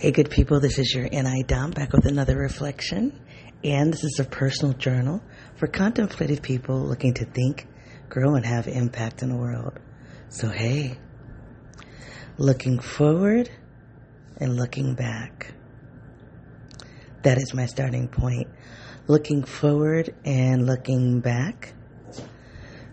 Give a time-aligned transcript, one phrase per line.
[0.00, 3.20] Hey, good people, this is your NI Dom back with another reflection.
[3.62, 5.22] And this is a personal journal
[5.56, 7.66] for contemplative people looking to think,
[8.08, 9.78] grow, and have impact in the world.
[10.30, 10.96] So, hey,
[12.38, 13.50] looking forward
[14.38, 15.52] and looking back.
[17.22, 18.48] That is my starting point.
[19.06, 21.74] Looking forward and looking back.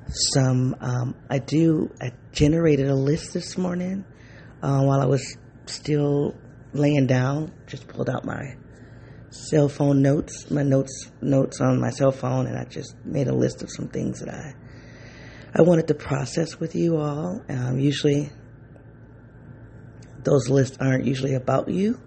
[0.09, 4.03] Some, um, I do, I generated a list this morning
[4.61, 5.37] uh, while I was
[5.67, 6.35] still
[6.77, 8.55] laying down, just pulled out my
[9.29, 13.33] cell phone notes, my notes notes on my cell phone, and I just made a
[13.33, 14.53] list of some things that I
[15.53, 17.41] I wanted to process with you all.
[17.49, 18.31] Um, usually,
[20.23, 21.99] those lists aren't usually about you,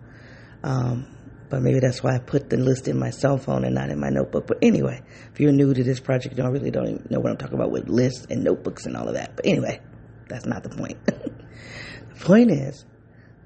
[0.63, 1.07] um,
[1.49, 3.99] but maybe that's why I put the list in my cell phone and not in
[3.99, 4.47] my notebook.
[4.47, 7.33] But anyway, if you're new to this project, you don't really don't even know what
[7.33, 9.37] I'm talking about with lists and notebooks and all of that.
[9.37, 9.81] But anyway,
[10.29, 11.05] that's not the point.
[11.07, 12.85] the point is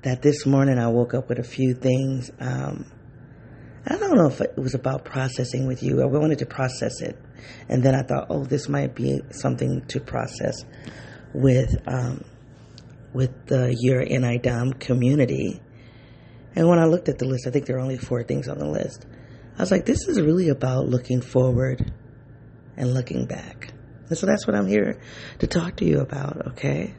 [0.04, 2.30] that this morning I woke up with a few things.
[2.38, 2.90] Um,
[3.86, 6.02] I don't know if it was about processing with you.
[6.02, 7.18] I wanted to process it.
[7.68, 10.64] And then I thought, oh, this might be something to process
[11.32, 12.24] with um,
[13.14, 15.60] with the your NIDOM community.
[16.54, 18.58] And when I looked at the list, I think there are only four things on
[18.58, 19.06] the list.
[19.56, 21.92] I was like, this is really about looking forward
[22.76, 23.72] and looking back.
[24.08, 25.00] And so that's what I'm here
[25.38, 26.94] to talk to you about, okay?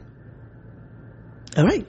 [1.56, 1.86] All right.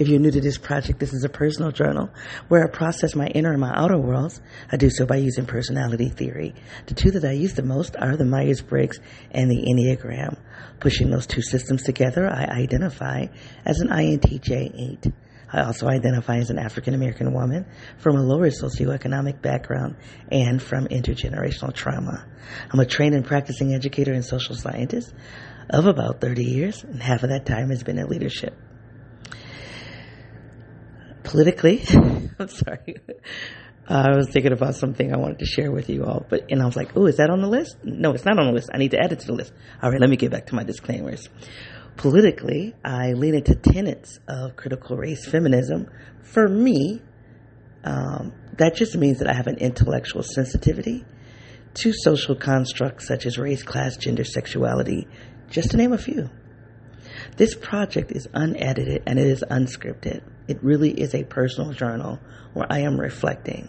[0.00, 2.08] If you're new to this project, this is a personal journal
[2.48, 4.40] where I process my inner and my outer worlds.
[4.72, 6.54] I do so by using personality theory.
[6.86, 8.98] The two that I use the most are the Myers Briggs
[9.30, 10.38] and the Enneagram.
[10.80, 13.26] Pushing those two systems together, I identify
[13.66, 15.12] as an INTJ 8.
[15.52, 17.66] I also identify as an African American woman
[17.98, 19.96] from a lower socioeconomic background
[20.32, 22.26] and from intergenerational trauma.
[22.70, 25.12] I'm a trained and practicing educator and social scientist
[25.68, 28.56] of about 30 years, and half of that time has been in leadership
[31.30, 31.82] politically.
[32.38, 32.96] I'm sorry.
[33.88, 36.60] Uh, I was thinking about something I wanted to share with you all, but and
[36.60, 37.76] I was like, "Oh, is that on the list?
[37.84, 38.70] No, it's not on the list.
[38.74, 40.54] I need to add it to the list." All right, let me get back to
[40.54, 41.28] my disclaimers.
[41.96, 45.88] Politically, I lean into tenets of critical race feminism.
[46.22, 47.02] For me,
[47.84, 51.04] um, that just means that I have an intellectual sensitivity
[51.74, 55.06] to social constructs such as race, class, gender, sexuality,
[55.48, 56.28] just to name a few.
[57.36, 60.22] This project is unedited and it is unscripted.
[60.48, 62.18] It really is a personal journal
[62.52, 63.68] where I am reflecting.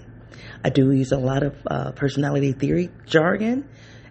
[0.63, 3.67] I do use a lot of uh, personality theory jargon.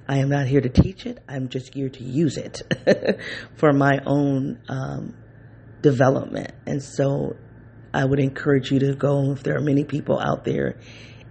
[0.09, 1.23] I am not here to teach it.
[1.29, 2.63] I'm just here to use it
[3.57, 5.17] for my own um,
[5.83, 6.53] development.
[6.67, 7.37] And so
[7.93, 10.79] I would encourage you to go, if there are many people out there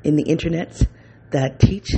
[0.03, 0.81] in the internet
[1.31, 1.91] that teach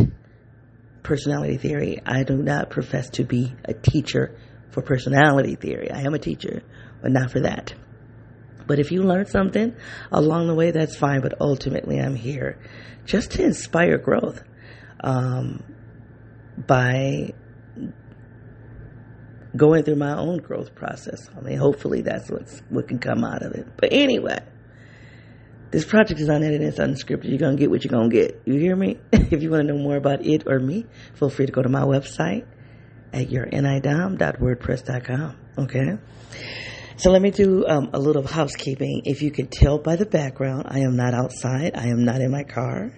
[1.03, 4.37] personality theory, I do not profess to be a teacher
[4.71, 5.91] for personality theory.
[5.91, 6.63] I am a teacher,
[7.01, 7.73] but not for that.
[8.67, 9.75] But if you learn something
[10.11, 11.21] along the way, that's fine.
[11.21, 12.59] But ultimately, I'm here
[13.05, 14.43] just to inspire growth
[15.03, 15.63] um,
[16.57, 17.33] by
[19.55, 21.27] going through my own growth process.
[21.35, 23.67] I mean, hopefully, that's what's, what can come out of it.
[23.77, 24.39] But anyway,
[25.71, 27.29] this project is unedited, it's unscripted.
[27.29, 28.41] You're going to get what you're going to get.
[28.45, 28.99] You hear me?
[29.11, 31.69] if you want to know more about it or me, feel free to go to
[31.69, 32.45] my website
[33.13, 35.37] at yournidom.wordpress.com.
[35.57, 35.97] Okay?
[36.97, 39.03] So let me do um, a little housekeeping.
[39.05, 41.75] If you can tell by the background, I am not outside.
[41.75, 42.93] I am not in my car.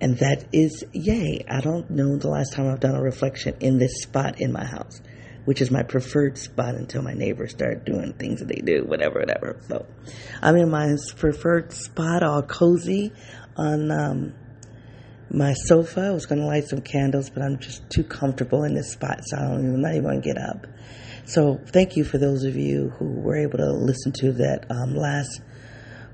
[0.00, 1.44] And that is yay.
[1.48, 4.64] I don't know the last time I've done a reflection in this spot in my
[4.64, 5.00] house,
[5.44, 9.20] which is my preferred spot until my neighbors start doing things that they do, whatever,
[9.20, 9.60] whatever.
[9.68, 9.86] So
[10.42, 13.12] I'm in my preferred spot, all cozy
[13.56, 14.34] on um,
[15.30, 16.00] my sofa.
[16.00, 19.20] I was going to light some candles, but I'm just too comfortable in this spot,
[19.24, 20.66] so I don't even, I'm not even going to get up.
[21.24, 24.96] So thank you for those of you who were able to listen to that um,
[24.96, 25.40] last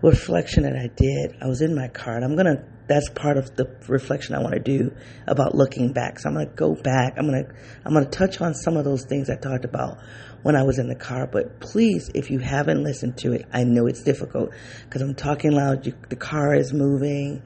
[0.03, 1.37] reflection that I did.
[1.41, 2.65] I was in my car, and I'm gonna.
[2.89, 4.95] That's part of the reflection I want to do
[5.27, 6.21] about looking back.
[6.21, 7.15] So I'm gonna go back.
[7.17, 7.49] I'm gonna
[7.85, 9.99] I'm gonna touch on some of those things I talked about
[10.43, 11.27] when I was in the car.
[11.27, 14.51] But please, if you haven't listened to it, I know it's difficult
[14.85, 15.87] because I'm talking loud.
[15.87, 17.43] You, the car is moving.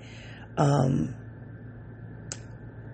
[0.59, 1.15] Um,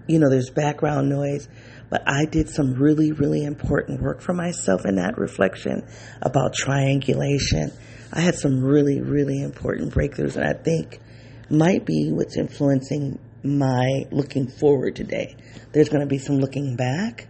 [0.06, 1.48] you know, there's background noise.
[1.88, 5.86] But I did some really, really important work for myself in that reflection
[6.20, 7.72] about triangulation.
[8.12, 11.00] I had some really, really important breakthroughs, and I think
[11.48, 15.36] might be what's influencing my looking forward today.
[15.72, 17.28] There's going to be some looking back,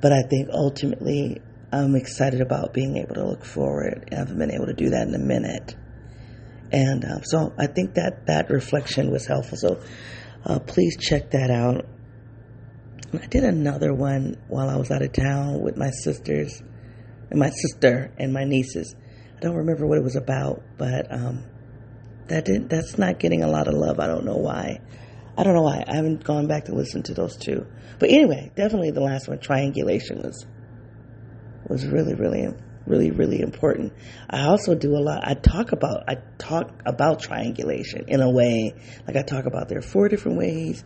[0.00, 1.42] but I think ultimately
[1.72, 4.08] I'm excited about being able to look forward.
[4.12, 5.74] I haven't been able to do that in a minute.
[6.70, 9.58] And um, so I think that that reflection was helpful.
[9.58, 9.80] So
[10.44, 11.86] uh, please check that out.
[13.12, 16.62] I did another one while I was out of town with my sisters
[17.30, 18.94] and my sister and my nieces.
[19.36, 21.44] I don't remember what it was about, but um,
[22.28, 22.68] that didn't.
[22.68, 24.00] That's not getting a lot of love.
[24.00, 24.80] I don't know why.
[25.36, 25.84] I don't know why.
[25.86, 27.66] I haven't gone back to listen to those two.
[27.98, 30.46] But anyway, definitely the last one, triangulation, was
[31.68, 32.48] was really, really,
[32.86, 33.92] really, really important.
[34.28, 35.20] I also do a lot.
[35.26, 38.74] I talk about I talk about triangulation in a way
[39.06, 40.84] like I talk about there are four different ways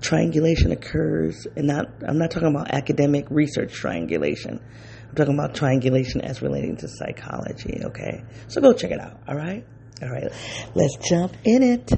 [0.00, 4.60] triangulation occurs, and not I'm not talking about academic research triangulation.
[5.08, 7.80] I'm talking about triangulation as relating to psychology.
[7.84, 9.20] Okay, so go check it out.
[9.26, 9.64] All right,
[10.02, 10.30] all right.
[10.74, 11.92] Let's jump in it.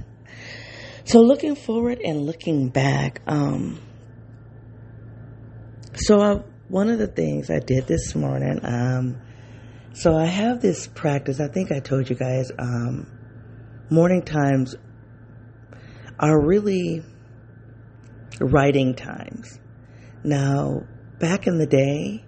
[1.05, 3.21] So looking forward and looking back.
[3.27, 3.81] Um,
[5.95, 8.61] so I, one of the things I did this morning.
[8.63, 9.21] Um,
[9.93, 11.41] so I have this practice.
[11.41, 12.53] I think I told you guys.
[12.57, 13.11] Um,
[13.91, 14.77] morning times
[16.21, 17.03] are really
[18.41, 19.59] writing times.
[20.23, 20.85] Now,
[21.19, 22.25] back in the day,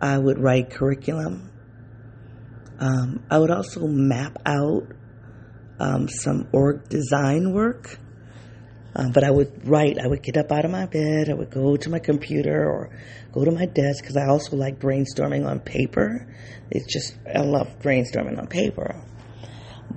[0.00, 1.50] I would write curriculum.
[2.78, 4.86] Um, I would also map out
[5.80, 7.98] um, some org design work.
[8.96, 11.50] Um, but I would write, I would get up out of my bed, I would
[11.50, 12.90] go to my computer or
[13.32, 16.32] go to my desk because I also like brainstorming on paper.
[16.70, 19.04] It's just, I love brainstorming on paper.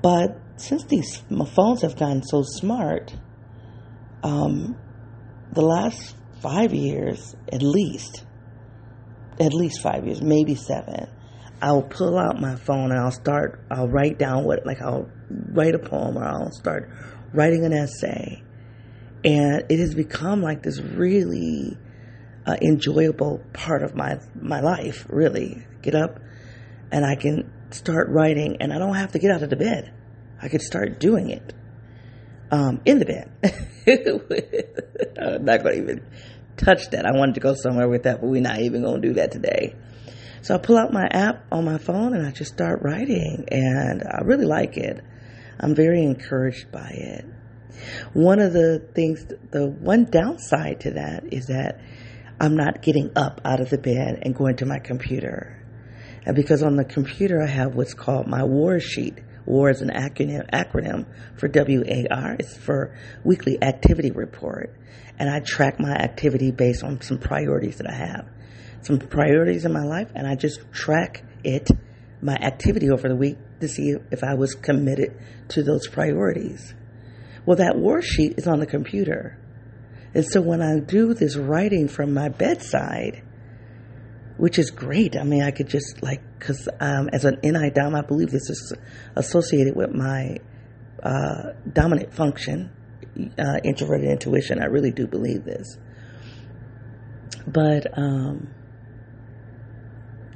[0.01, 1.23] But since these
[1.55, 3.15] phones have gotten so smart,
[4.23, 4.75] um,
[5.53, 8.25] the last five years, at least,
[9.39, 11.07] at least five years, maybe seven,
[11.61, 15.75] I'll pull out my phone and I'll start, I'll write down what, like I'll write
[15.75, 16.89] a poem or I'll start
[17.33, 18.43] writing an essay.
[19.27, 21.77] And it has become like this really
[22.45, 25.67] uh, enjoyable part of my, my life, really.
[25.81, 26.21] Get up
[26.93, 29.93] and I can start writing and I don't have to get out of the bed.
[30.41, 31.53] I can start doing it
[32.51, 33.29] um, in the bed.
[35.21, 36.05] I'm not going to even
[36.55, 37.05] touch that.
[37.05, 39.31] I wanted to go somewhere with that, but we're not even going to do that
[39.33, 39.75] today.
[40.41, 44.03] So I pull out my app on my phone and I just start writing, and
[44.03, 45.03] I really like it.
[45.59, 47.25] I'm very encouraged by it.
[48.13, 51.79] One of the things, the one downside to that is that
[52.39, 55.63] I'm not getting up out of the bed and going to my computer.
[56.25, 59.89] And because on the computer I have what's called my war sheet, WAR is an
[59.89, 61.05] acronym, acronym
[61.37, 62.35] for WAR.
[62.37, 64.75] It's for Weekly Activity Report.
[65.17, 68.27] And I track my activity based on some priorities that I have.
[68.81, 71.69] Some priorities in my life, and I just track it,
[72.21, 75.17] my activity over the week to see if I was committed
[75.49, 76.73] to those priorities.
[77.47, 79.39] Well, that worksheet is on the computer.
[80.13, 83.23] And so when I do this writing from my bedside,
[84.35, 85.15] which is great.
[85.15, 88.49] I mean, I could just like, because um, as an NI dom, I believe this
[88.49, 88.73] is
[89.15, 90.37] associated with my
[91.01, 92.69] uh, dominant function,
[93.39, 94.61] uh, introverted intuition.
[94.61, 95.77] I really do believe this.
[97.47, 98.53] But um,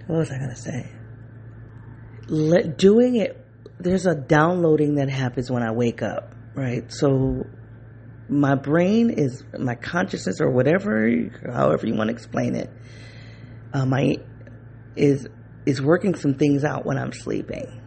[0.07, 0.89] what was I going to say?
[2.27, 3.37] Let, doing it,
[3.79, 6.91] there's a downloading that happens when I wake up, right?
[6.91, 7.45] So
[8.29, 11.09] my brain is, my consciousness or whatever,
[11.51, 12.69] however you want to explain it,
[13.73, 14.17] uh, my
[14.95, 15.27] is
[15.65, 17.81] is working some things out when I'm sleeping.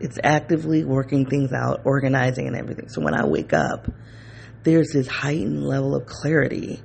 [0.00, 2.88] It's actively working things out, organizing and everything.
[2.88, 3.88] So when I wake up,
[4.62, 6.82] there's this heightened level of clarity.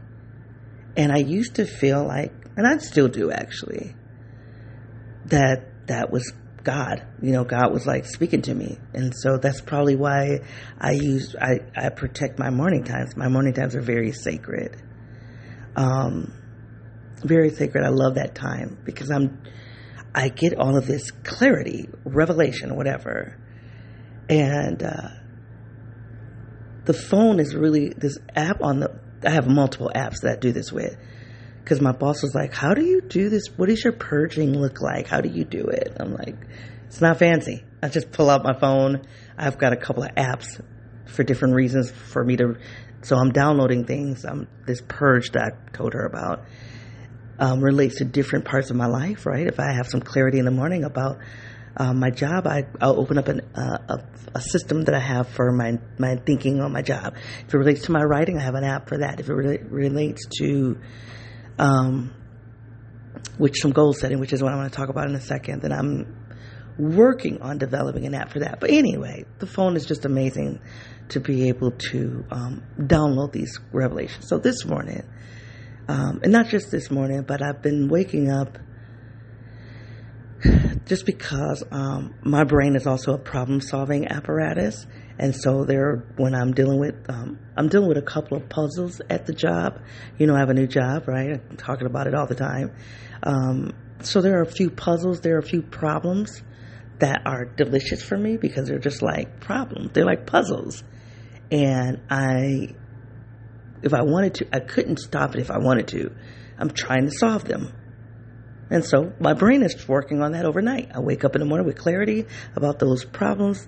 [0.96, 3.96] And I used to feel like, and I still do actually,
[5.26, 6.32] that that was
[6.64, 7.06] God.
[7.22, 8.78] You know, God was like speaking to me.
[8.94, 10.40] And so that's probably why
[10.80, 13.16] I use, I, I protect my morning times.
[13.16, 14.82] My morning times are very sacred.
[15.76, 16.34] Um,
[17.24, 17.84] very sacred.
[17.84, 19.42] I love that time because I'm,
[20.14, 23.38] I get all of this clarity, revelation, whatever.
[24.30, 25.10] And, uh,
[26.86, 30.52] the phone is really this app on the, I have multiple apps that I do
[30.52, 30.98] this with.
[31.72, 33.48] Cause my boss was like, how do you do this?
[33.56, 35.08] What does your purging look like?
[35.08, 35.96] How do you do it?
[36.02, 36.36] I'm like,
[36.88, 37.64] it's not fancy.
[37.82, 39.04] I just pull out my phone.
[39.38, 40.62] I've got a couple of apps
[41.06, 42.58] for different reasons for me to,
[43.04, 44.26] so I'm downloading things.
[44.26, 46.44] I'm this purge that I told her about
[47.40, 49.48] um, relates to different parts of my life, right?
[49.48, 51.20] If I have some clarity in the morning about
[51.78, 54.04] uh, my job, I, will open up an, uh, a,
[54.36, 57.16] a, system that I have for my, my thinking on my job.
[57.48, 59.22] If it relates to my writing, I have an app for that.
[59.22, 60.78] If it re- relates to
[61.60, 62.14] um,
[63.38, 65.62] which some goal setting, which is what I want to talk about in a second,
[65.62, 66.18] then I'm
[66.78, 68.60] working on developing an app for that.
[68.60, 70.60] But anyway, the phone is just amazing
[71.10, 74.28] to be able to um, download these revelations.
[74.28, 75.04] So this morning,
[75.88, 78.58] um, and not just this morning, but I've been waking up
[80.86, 84.86] just because um, my brain is also a problem solving apparatus.
[85.22, 89.02] And so there, when I'm dealing with, um, I'm dealing with a couple of puzzles
[89.08, 89.80] at the job.
[90.18, 91.40] You know, I have a new job, right?
[91.48, 92.72] I'm talking about it all the time.
[93.22, 96.42] Um, so there are a few puzzles, there are a few problems
[96.98, 99.92] that are delicious for me because they're just like problems.
[99.94, 100.84] They're like puzzles.
[101.52, 102.74] And I,
[103.84, 106.16] if I wanted to, I couldn't stop it if I wanted to.
[106.58, 107.72] I'm trying to solve them.
[108.72, 110.96] And so my brain is working on that overnight.
[110.96, 112.26] I wake up in the morning with clarity
[112.56, 113.68] about those problems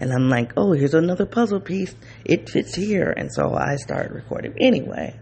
[0.00, 1.94] and I'm like, oh, here's another puzzle piece.
[2.24, 3.12] It fits here.
[3.14, 5.20] And so I start recording anyway.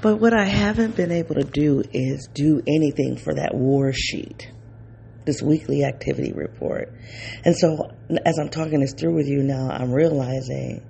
[0.00, 4.50] But what I haven't been able to do is do anything for that war sheet,
[5.26, 6.92] this weekly activity report.
[7.44, 7.90] And so
[8.24, 10.86] as I'm talking this through with you now, I'm realizing,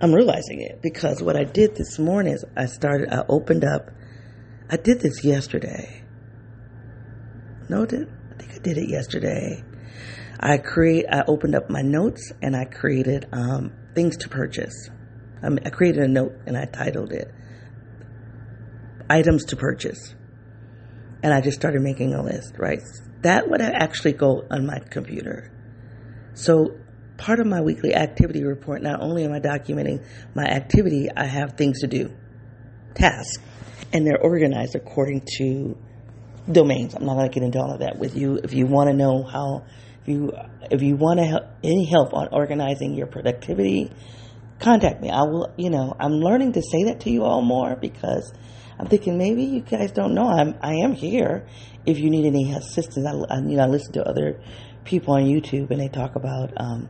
[0.00, 3.90] I'm realizing it because what I did this morning is I started, I opened up,
[4.70, 6.04] I did this yesterday.
[7.68, 9.62] No, did, I think I did it yesterday.
[10.40, 11.06] I create.
[11.10, 14.88] I opened up my notes and I created um, things to purchase.
[15.42, 17.32] I, I created a note and I titled it
[19.10, 20.14] "Items to Purchase,"
[21.22, 22.54] and I just started making a list.
[22.58, 22.80] Right,
[23.22, 25.52] that would actually go on my computer.
[26.34, 26.76] So
[27.16, 28.80] part of my weekly activity report.
[28.82, 32.12] Not only am I documenting my activity, I have things to do,
[32.94, 33.42] tasks,
[33.92, 35.76] and they're organized according to
[36.50, 36.94] domains.
[36.94, 38.36] I'm not going to get into all of that with you.
[38.36, 39.66] If you want to know how
[40.08, 40.32] you
[40.70, 43.90] if you want to help, any help on organizing your productivity,
[44.58, 45.10] contact me.
[45.10, 45.52] I will.
[45.56, 48.32] You know, I'm learning to say that to you all more because
[48.78, 51.46] I'm thinking maybe you guys don't know I'm I am here.
[51.86, 54.40] If you need any assistance, I, I you know I listen to other
[54.84, 56.88] people on YouTube and they talk about um,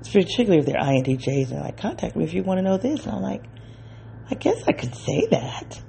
[0.00, 3.04] particularly if they're INTJs and like contact me if you want to know this.
[3.04, 3.44] And I'm like,
[4.30, 5.80] I guess I could say that.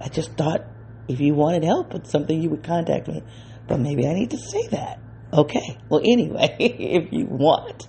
[0.00, 0.64] I just thought
[1.08, 3.22] if you wanted help with something, you would contact me.
[3.66, 5.00] But maybe I need to say that.
[5.32, 5.78] Okay.
[5.88, 7.86] Well, anyway, if you want,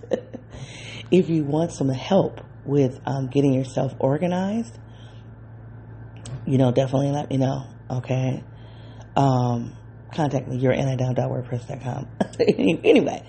[1.11, 4.77] if you want some help with um, getting yourself organized,
[6.45, 7.65] you know, definitely let me know.
[7.89, 8.43] Okay.
[9.15, 9.75] Um,
[10.13, 10.57] contact me.
[10.57, 10.73] You're
[12.83, 13.25] anyway.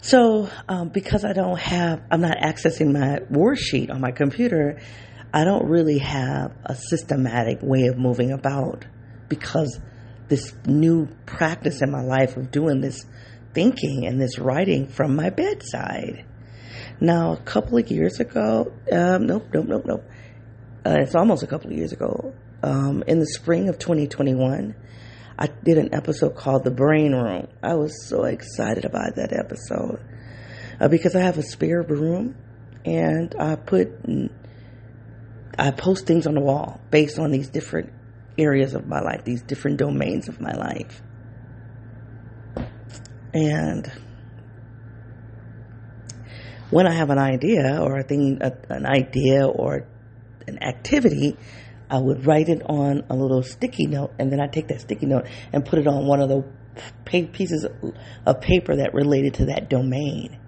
[0.00, 4.78] So, um, because I don't have, I'm not accessing my worksheet on my computer,
[5.32, 8.84] I don't really have a systematic way of moving about
[9.28, 9.80] because
[10.28, 13.04] this new practice in my life of doing this
[13.52, 16.24] thinking and this writing from my bedside.
[17.00, 20.04] Now, a couple of years ago, um, nope, nope, nope, nope.
[20.86, 22.34] Uh, it's almost a couple of years ago.
[22.62, 24.74] Um, in the spring of 2021,
[25.38, 27.48] I did an episode called The Brain Room.
[27.62, 30.00] I was so excited about that episode
[30.80, 32.36] uh, because I have a spare room
[32.84, 33.88] and I put,
[35.58, 37.92] I post things on the wall based on these different
[38.38, 41.02] areas of my life, these different domains of my life.
[43.32, 43.90] And
[46.70, 49.86] when I have an idea or a thing, a, an idea or
[50.46, 51.36] an activity,
[51.90, 55.06] I would write it on a little sticky note, and then I take that sticky
[55.06, 56.44] note and put it on one of the
[57.04, 57.66] pieces
[58.26, 60.38] of paper that related to that domain.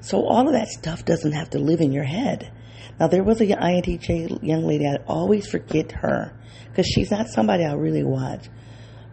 [0.00, 2.52] So all of that stuff doesn't have to live in your head.
[2.98, 6.32] Now there was a INTJ young lady I always forget her
[6.68, 8.48] because she's not somebody I really watch.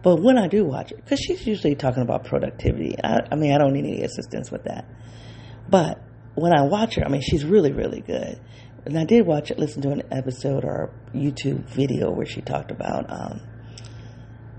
[0.02, 3.52] But when I do watch it, because she's usually talking about productivity, I, I mean
[3.52, 4.84] I don't need any assistance with that.
[5.68, 6.00] But
[6.34, 8.40] when I watch her, I mean she's really really good.
[8.84, 12.40] And I did watch it, listen to an episode or a YouTube video where she
[12.40, 13.40] talked about um,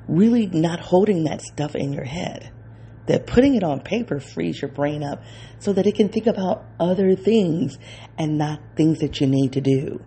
[0.07, 2.51] really not holding that stuff in your head
[3.07, 5.23] that putting it on paper frees your brain up
[5.59, 7.77] so that it can think about other things
[8.17, 10.01] and not things that you need to do.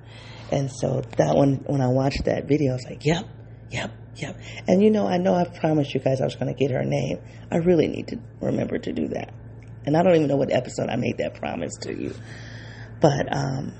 [0.53, 3.27] And so that one, when I watched that video, I was like, yep,
[3.71, 4.39] yep, yep.
[4.69, 6.85] And you know, I know I promised you guys I was going to get her
[6.85, 7.19] name.
[7.51, 9.33] I really need to remember to do that.
[9.87, 12.15] And I don't even know what episode I made that promise to you.
[13.01, 13.73] But, um,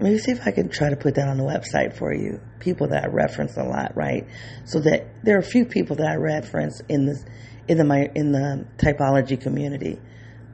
[0.00, 2.40] maybe see if I can try to put that on the website for you.
[2.58, 4.26] People that I reference a lot, right?
[4.64, 7.24] So that there are a few people that I reference in this
[7.68, 9.98] in the in the typology community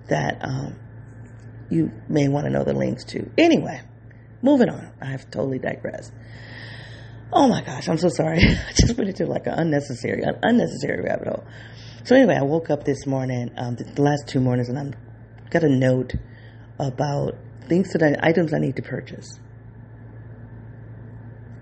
[0.09, 0.79] that um,
[1.71, 3.31] you may want to know the links to.
[3.39, 3.81] Anyway,
[4.43, 4.93] moving on.
[5.01, 6.13] I've totally digressed.
[7.33, 8.39] Oh my gosh, I'm so sorry.
[8.43, 11.45] I just went into like an unnecessary, an unnecessary rabbit hole.
[12.05, 15.63] So anyway, I woke up this morning, um, the last two mornings, and I got
[15.63, 16.15] a note
[16.79, 17.37] about
[17.69, 19.39] things that I, items I need to purchase,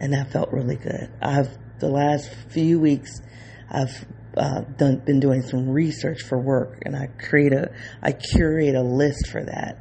[0.00, 1.10] and that felt really good.
[1.20, 1.50] I've
[1.80, 3.20] the last few weeks,
[3.70, 4.06] I've
[4.38, 7.71] uh, done, been doing some research for work, and I create a,
[8.02, 9.78] I curate a list for that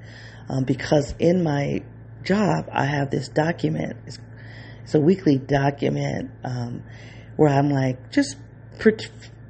[0.49, 1.83] um, because in my
[2.23, 3.97] job I have this document.
[4.05, 4.19] It's,
[4.83, 6.83] it's a weekly document um,
[7.35, 8.37] where I'm like just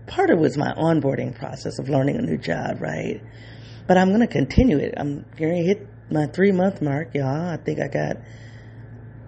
[0.07, 3.21] part of it was my onboarding process of learning a new job, right?
[3.87, 4.93] But I'm going to continue it.
[4.97, 7.49] I'm going to hit my three month mark, y'all.
[7.49, 8.17] I think I got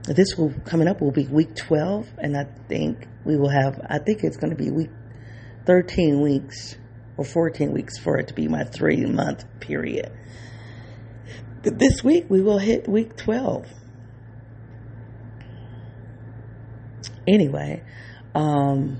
[0.04, 4.00] this will coming up will be week 12 and i think we will have i
[4.00, 4.90] think it's going to be week
[5.70, 6.76] 13 weeks
[7.16, 10.12] or 14 weeks for it to be my three month period.
[11.62, 13.68] This week we will hit week 12.
[17.28, 17.84] Anyway,
[18.34, 19.00] um,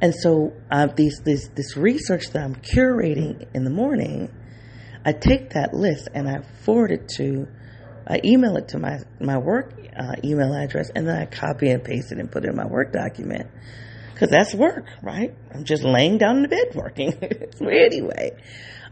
[0.00, 4.28] and so uh, these, this, this research that I'm curating in the morning,
[5.04, 7.46] I take that list and I forward it to,
[8.08, 11.84] I email it to my, my work uh, email address and then I copy and
[11.84, 13.46] paste it and put it in my work document.
[14.20, 15.34] Cause that's work, right?
[15.54, 17.12] I'm just laying down in the bed working.
[17.56, 18.32] so anyway,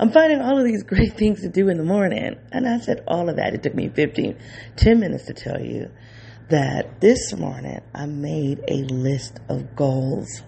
[0.00, 2.36] I'm finding all of these great things to do in the morning.
[2.50, 3.52] And I said all of that.
[3.52, 4.38] It took me 15,
[4.76, 5.90] 10 minutes to tell you
[6.48, 10.42] that this morning I made a list of goals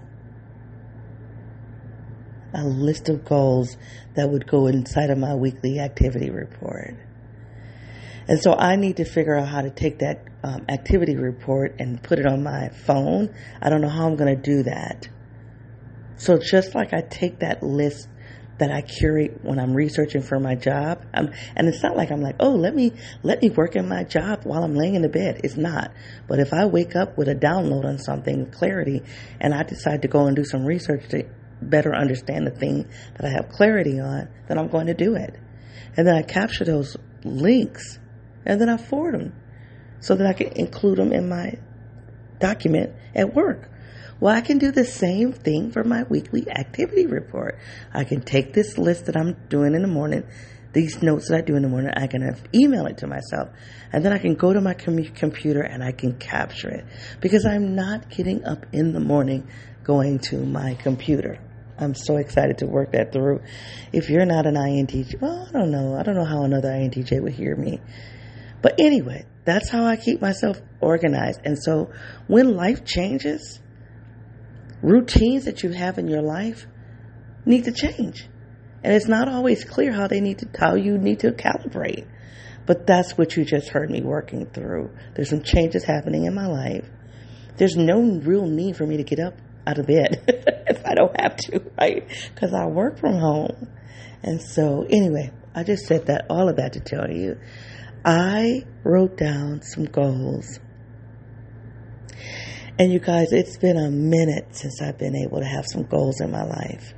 [2.54, 3.76] a list of goals
[4.16, 6.96] that would go inside of my weekly activity report.
[8.30, 12.00] And so I need to figure out how to take that um, activity report and
[12.00, 13.34] put it on my phone.
[13.60, 15.08] I don't know how I'm going to do that.
[16.16, 18.08] So just like I take that list
[18.58, 22.20] that I curate when I'm researching for my job, um, and it's not like I'm
[22.20, 22.92] like, oh, let me
[23.24, 25.40] let me work in my job while I'm laying in the bed.
[25.42, 25.90] It's not.
[26.28, 29.02] But if I wake up with a download on something, clarity,
[29.40, 31.24] and I decide to go and do some research to
[31.62, 35.34] better understand the thing that I have clarity on, then I'm going to do it.
[35.96, 37.98] And then I capture those links
[38.46, 39.32] and then I forward them
[40.00, 41.58] so that I can include them in my
[42.38, 43.68] document at work.
[44.18, 47.58] Well, I can do the same thing for my weekly activity report.
[47.92, 50.24] I can take this list that I'm doing in the morning,
[50.72, 53.48] these notes that I do in the morning, I can email it to myself,
[53.92, 56.86] and then I can go to my com- computer and I can capture it
[57.20, 59.48] because I'm not getting up in the morning
[59.82, 61.40] going to my computer.
[61.78, 63.40] I'm so excited to work that through.
[63.92, 65.96] If you're not an INTJ, well, I don't know.
[65.98, 67.80] I don't know how another INTJ would hear me.
[68.62, 71.40] But anyway, that's how I keep myself organized.
[71.44, 71.90] And so
[72.26, 73.60] when life changes,
[74.82, 76.66] routines that you have in your life
[77.44, 78.28] need to change.
[78.82, 82.06] And it's not always clear how they need to, how you need to calibrate.
[82.66, 84.90] But that's what you just heard me working through.
[85.14, 86.88] There's some changes happening in my life.
[87.56, 89.34] There's no real need for me to get up
[89.66, 90.22] out of bed
[90.68, 92.08] if I don't have to, right?
[92.34, 93.68] Because I work from home.
[94.22, 97.38] And so, anyway, I just said that, all of that to tell you.
[98.04, 100.58] I wrote down some goals.
[102.78, 106.20] And you guys, it's been a minute since I've been able to have some goals
[106.20, 106.94] in my life.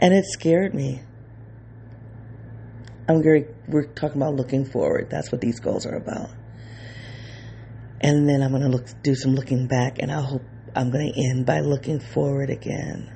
[0.00, 1.02] And it scared me.
[3.08, 5.08] I'm very, we're talking about looking forward.
[5.10, 6.30] That's what these goals are about.
[8.00, 10.42] And then I'm going to look, do some looking back, and I hope
[10.76, 13.10] I'm going to end by looking forward again.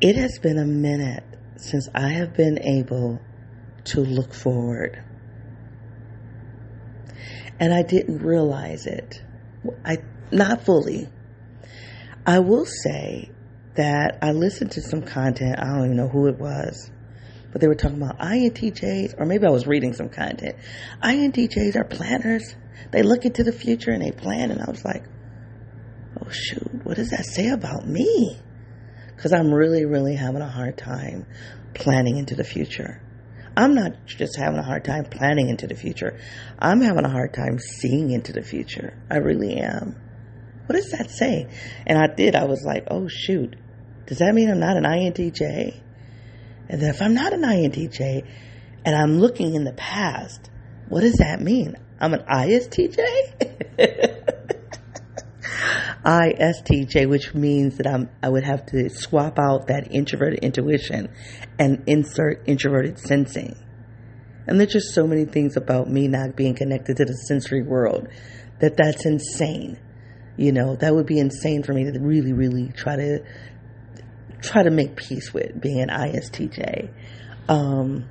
[0.00, 1.22] It has been a minute
[1.56, 3.20] since I have been able
[3.86, 5.02] to look forward.
[7.58, 9.22] And I didn't realize it.
[9.84, 9.98] I
[10.30, 11.08] not fully.
[12.26, 13.30] I will say
[13.76, 16.90] that I listened to some content, I don't even know who it was,
[17.52, 20.56] but they were talking about INTJs, or maybe I was reading some content.
[21.02, 22.54] INTJs are planners.
[22.90, 25.04] They look into the future and they plan, and I was like,
[26.20, 28.38] oh shoot, what does that say about me?
[29.14, 31.26] Because I'm really, really having a hard time
[31.74, 33.00] planning into the future.
[33.56, 36.18] I'm not just having a hard time planning into the future.
[36.58, 38.96] I'm having a hard time seeing into the future.
[39.10, 39.96] I really am.
[40.66, 41.48] What does that say?
[41.86, 42.34] And I did.
[42.34, 43.56] I was like, oh shoot,
[44.06, 45.80] does that mean I'm not an INTJ?
[46.68, 48.26] And then if I'm not an INTJ
[48.84, 50.50] and I'm looking in the past,
[50.88, 51.76] what does that mean?
[52.00, 52.96] I'm an ISTJ?
[56.06, 61.08] ISTJ, which means that I'm, I would have to swap out that introverted intuition
[61.58, 63.56] and insert introverted sensing.
[64.46, 68.08] And there's just so many things about me not being connected to the sensory world
[68.60, 69.78] that that's insane.
[70.36, 73.24] You know, that would be insane for me to really, really try to
[74.42, 76.92] try to make peace with being an ISTJ.
[77.48, 78.08] Um,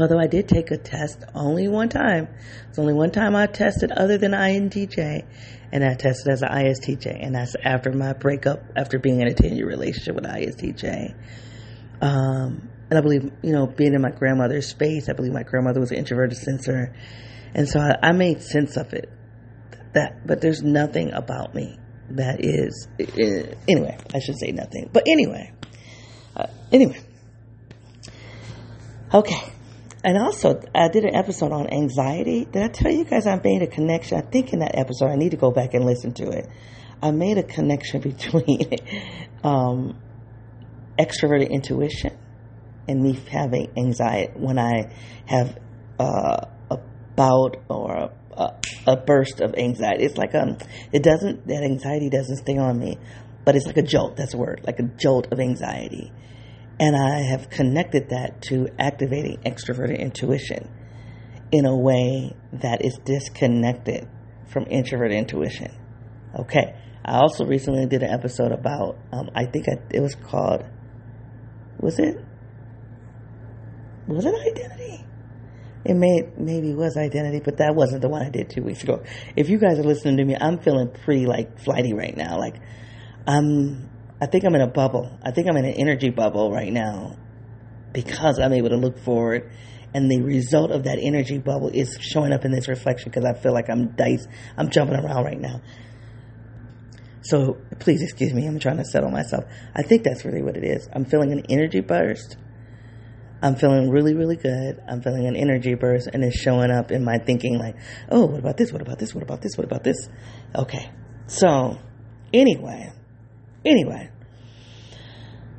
[0.00, 2.28] although I did take a test only one time.
[2.68, 5.24] It's only one time I tested other than INTJ,
[5.72, 9.34] and I tested as an ISTJ, and that's after my breakup, after being in a
[9.34, 11.14] 10 year relationship with ISTJ.
[12.00, 15.80] Um, and I believe, you know, being in my grandmother's space, I believe my grandmother
[15.80, 16.94] was an introverted sensor.
[17.54, 19.08] And so I, I made sense of it.
[19.94, 21.78] That, but there's nothing about me
[22.10, 24.90] that is, uh, anyway, I should say nothing.
[24.92, 25.52] But anyway,
[26.36, 27.00] uh, anyway.
[29.12, 29.53] Okay.
[30.04, 32.44] And also, I did an episode on anxiety.
[32.44, 34.18] Did I tell you guys I made a connection?
[34.18, 36.46] I think in that episode, I need to go back and listen to it.
[37.02, 38.68] I made a connection between
[39.42, 39.98] um,
[40.98, 42.18] extroverted intuition
[42.86, 45.58] and me having anxiety when I have
[45.98, 46.76] uh, a
[47.16, 50.04] bout or a, a, a, burst of anxiety.
[50.04, 50.58] It's like um,
[50.92, 52.98] it doesn't that anxiety doesn't stay on me,
[53.46, 54.16] but it's like a jolt.
[54.16, 56.12] That's a word, like a jolt of anxiety.
[56.80, 60.70] And I have connected that to activating extroverted intuition
[61.52, 64.08] in a way that is disconnected
[64.48, 65.70] from introverted intuition.
[66.38, 66.74] Okay.
[67.04, 70.64] I also recently did an episode about, um, I think I, it was called,
[71.78, 72.16] was it?
[74.08, 75.04] Was it identity?
[75.84, 79.02] It may maybe was identity, but that wasn't the one I did two weeks ago.
[79.36, 82.38] If you guys are listening to me, I'm feeling pretty like flighty right now.
[82.38, 82.56] Like
[83.26, 85.18] I'm, I think I'm in a bubble.
[85.22, 87.16] I think I'm in an energy bubble right now
[87.92, 89.50] because I'm able to look forward,
[89.92, 93.34] and the result of that energy bubble is showing up in this reflection because I
[93.34, 95.60] feel like I'm dice, I'm jumping around right now.
[97.22, 98.46] So please excuse me.
[98.46, 99.44] I'm trying to settle myself.
[99.74, 100.88] I think that's really what it is.
[100.92, 102.36] I'm feeling an energy burst
[103.44, 104.80] I'm feeling really, really good.
[104.88, 107.76] I'm feeling an energy burst and it's showing up in my thinking like,
[108.10, 108.72] oh, what about this?
[108.72, 109.14] What about this?
[109.14, 109.58] What about this?
[109.58, 110.08] What about this?
[110.56, 110.90] Okay.
[111.26, 111.78] So,
[112.32, 112.90] anyway,
[113.64, 114.10] anyway.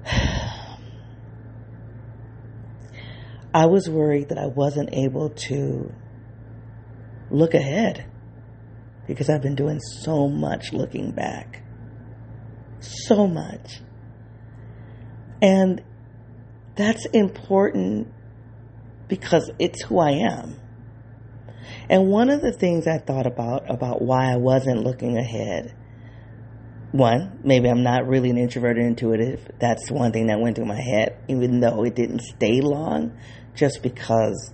[3.54, 5.94] I was worried that I wasn't able to
[7.32, 8.06] look ahead
[9.08, 11.64] because I've been doing so much looking back.
[12.80, 13.80] So much.
[15.42, 15.82] And
[16.76, 18.12] that's important
[19.08, 20.60] because it's who I am.
[21.90, 25.76] And one of the things I thought about, about why I wasn't looking ahead,
[26.96, 29.52] one, maybe I'm not really an introverted intuitive.
[29.60, 33.18] That's one thing that went through my head, even though it didn't stay long,
[33.54, 34.54] just because.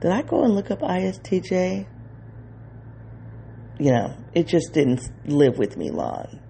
[0.00, 1.86] Did I go and look up ISTJ?
[3.80, 6.40] You know, it just didn't live with me long.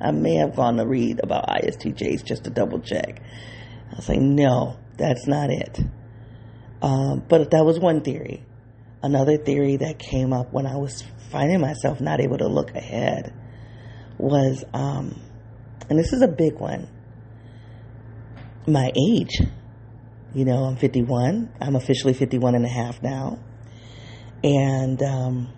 [0.00, 3.22] I may have gone to read about ISTJs just to double check.
[3.90, 5.80] I was like, no, that's not it.
[6.82, 8.44] Um, but that was one theory.
[9.02, 11.02] Another theory that came up when I was
[11.34, 13.34] finding myself not able to look ahead
[14.18, 15.20] was, um,
[15.90, 16.86] and this is a big one,
[18.68, 19.40] my age.
[20.32, 21.52] You know, I'm 51.
[21.60, 23.40] I'm officially 51 and a half now.
[24.44, 25.52] And, um,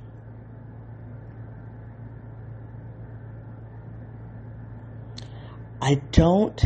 [5.82, 6.58] I don't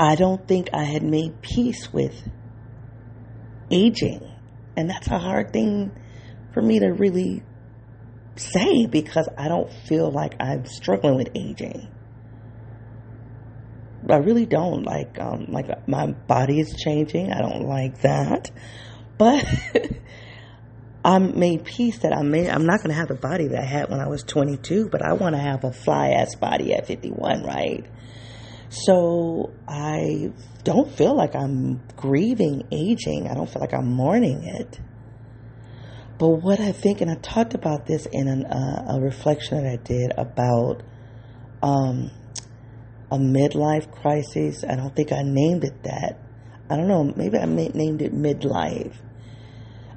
[0.00, 2.28] I don't think I had made peace with
[3.70, 4.33] aging.
[4.76, 5.92] And that's a hard thing
[6.52, 7.42] for me to really
[8.36, 11.88] say because I don't feel like I'm struggling with aging.
[14.08, 17.32] I really don't like um like my body is changing.
[17.32, 18.50] I don't like that.
[19.16, 19.46] But
[21.04, 23.66] I'm made peace that I'm made, I'm not going to have the body that I
[23.66, 26.86] had when I was 22, but I want to have a fly ass body at
[26.86, 27.84] 51, right?
[28.68, 30.32] So I
[30.64, 33.28] don't feel like I'm grieving aging.
[33.28, 34.80] I don't feel like I'm mourning it.
[36.18, 39.70] But what I think, and I talked about this in an, uh, a reflection that
[39.70, 40.82] I did about
[41.62, 42.10] um,
[43.10, 44.64] a midlife crisis.
[44.64, 46.20] I don't think I named it that.
[46.70, 47.04] I don't know.
[47.04, 48.94] Maybe I named it midlife.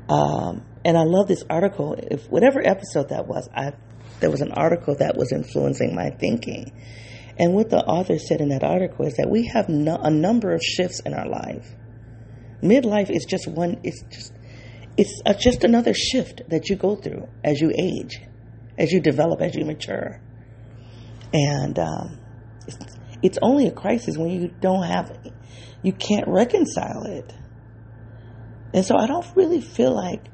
[0.10, 1.94] Um, and I love this article.
[1.94, 3.74] If whatever episode that was, I
[4.20, 6.72] there was an article that was influencing my thinking.
[7.40, 10.54] And what the author said in that article is that we have no, a number
[10.54, 11.68] of shifts in our life.
[12.64, 13.80] Midlife is just one.
[13.84, 14.34] It's just
[14.98, 18.20] it's a, just another shift that you go through as you age,
[18.78, 20.20] as you develop, as you mature.
[21.32, 22.20] And um,
[22.66, 22.78] it's,
[23.22, 25.16] it's only a crisis when you don't have,
[25.84, 27.32] you can't reconcile it.
[28.74, 30.26] And so I don't really feel like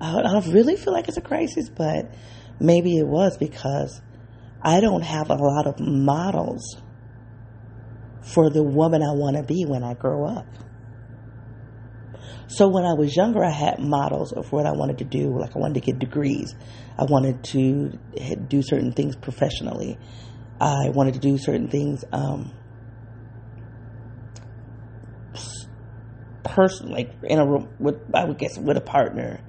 [0.00, 2.12] I don't really feel like it's a crisis, but
[2.60, 4.00] maybe it was because
[4.64, 6.80] I don't have a lot of models
[8.22, 10.46] for the woman I want to be when I grow up.
[12.46, 15.38] So when I was younger, I had models of what I wanted to do.
[15.38, 16.54] Like I wanted to get degrees.
[16.98, 17.98] I wanted to
[18.48, 19.98] do certain things professionally.
[20.60, 22.52] I wanted to do certain things um,
[26.44, 27.44] personally, like in a
[27.78, 29.40] with I would guess with a partner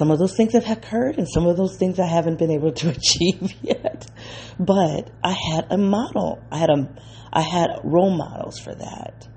[0.00, 2.72] some of those things have occurred and some of those things I haven't been able
[2.72, 4.10] to achieve yet.
[4.58, 6.42] But I had a model.
[6.50, 6.88] I had a
[7.30, 9.28] I had role models for that.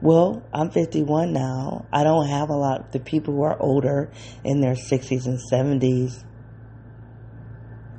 [0.00, 1.86] Well, I'm 51 now.
[1.92, 4.08] I don't have a lot the people who are older
[4.44, 6.22] in their 60s and 70s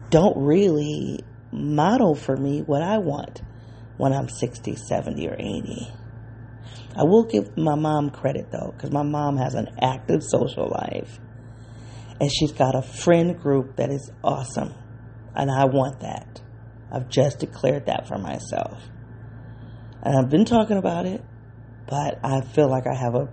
[0.09, 1.19] don't really
[1.51, 3.41] model for me what I want
[3.97, 5.91] when I'm 60, 70 or 80.
[6.99, 11.17] I will give my mom credit though, because my mom has an active social life.
[12.19, 14.73] And she's got a friend group that is awesome.
[15.33, 16.41] And I want that.
[16.91, 18.83] I've just declared that for myself.
[20.03, 21.23] And I've been talking about it,
[21.87, 23.29] but I feel like I have a,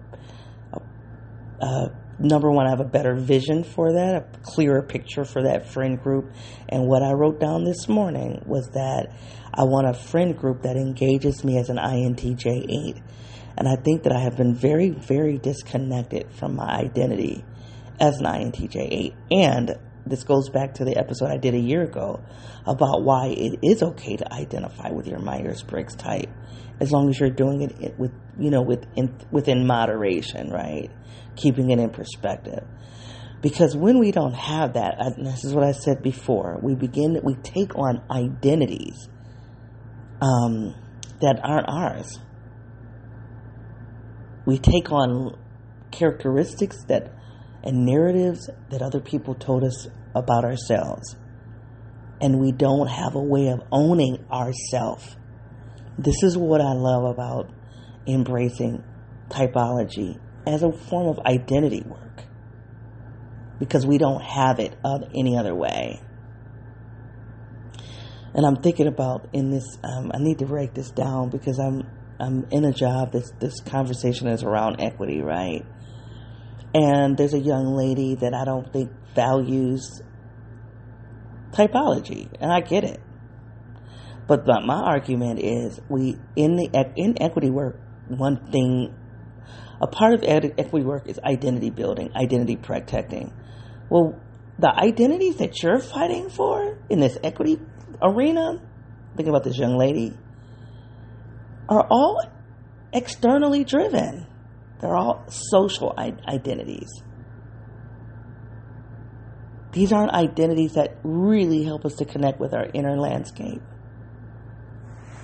[0.73, 5.43] a, a number one, I have a better vision for that, a clearer picture for
[5.43, 6.33] that friend group.
[6.69, 9.09] And what I wrote down this morning was that
[9.53, 13.03] I want a friend group that engages me as an INTJ8.
[13.57, 17.45] And I think that I have been very, very disconnected from my identity
[17.99, 19.15] as an INTJ8.
[19.31, 22.23] And this goes back to the episode I did a year ago
[22.67, 26.29] about why it is okay to identify with your Myers Briggs type,
[26.81, 30.91] as long as you're doing it with, you know, within, within moderation, right?
[31.35, 32.65] Keeping it in perspective.
[33.43, 37.35] Because when we don't have that, this is what I said before, we begin, we
[37.35, 39.09] take on identities
[40.21, 40.75] um,
[41.21, 42.19] that aren't ours.
[44.47, 45.37] We take on
[45.91, 47.13] characteristics that
[47.67, 51.17] and narratives that other people told us about ourselves.
[52.21, 55.17] And we don't have a way of owning ourselves.
[55.99, 57.51] This is what I love about
[58.07, 58.85] embracing
[59.29, 62.23] typology as a form of identity work.
[63.59, 66.01] Because we don't have it of any other way.
[68.35, 71.89] And I'm thinking about in this, um, I need to break this down because I'm
[72.19, 73.13] I'm in a job.
[73.13, 75.65] This this conversation is around equity, right?
[76.75, 80.03] And there's a young lady that I don't think values
[81.53, 83.01] typology, and I get it.
[84.27, 88.95] But my argument is we in the in equity work, one thing,
[89.81, 93.33] a part of equity work is identity building, identity protecting.
[93.89, 94.21] Well,
[94.59, 97.59] the identities that you're fighting for in this equity
[98.03, 98.61] arena,
[99.17, 100.13] think about this young lady,
[101.69, 102.23] are all
[102.93, 104.27] externally driven.
[104.81, 106.91] They're all social identities.
[109.73, 113.63] These aren't identities that really help us to connect with our inner landscape.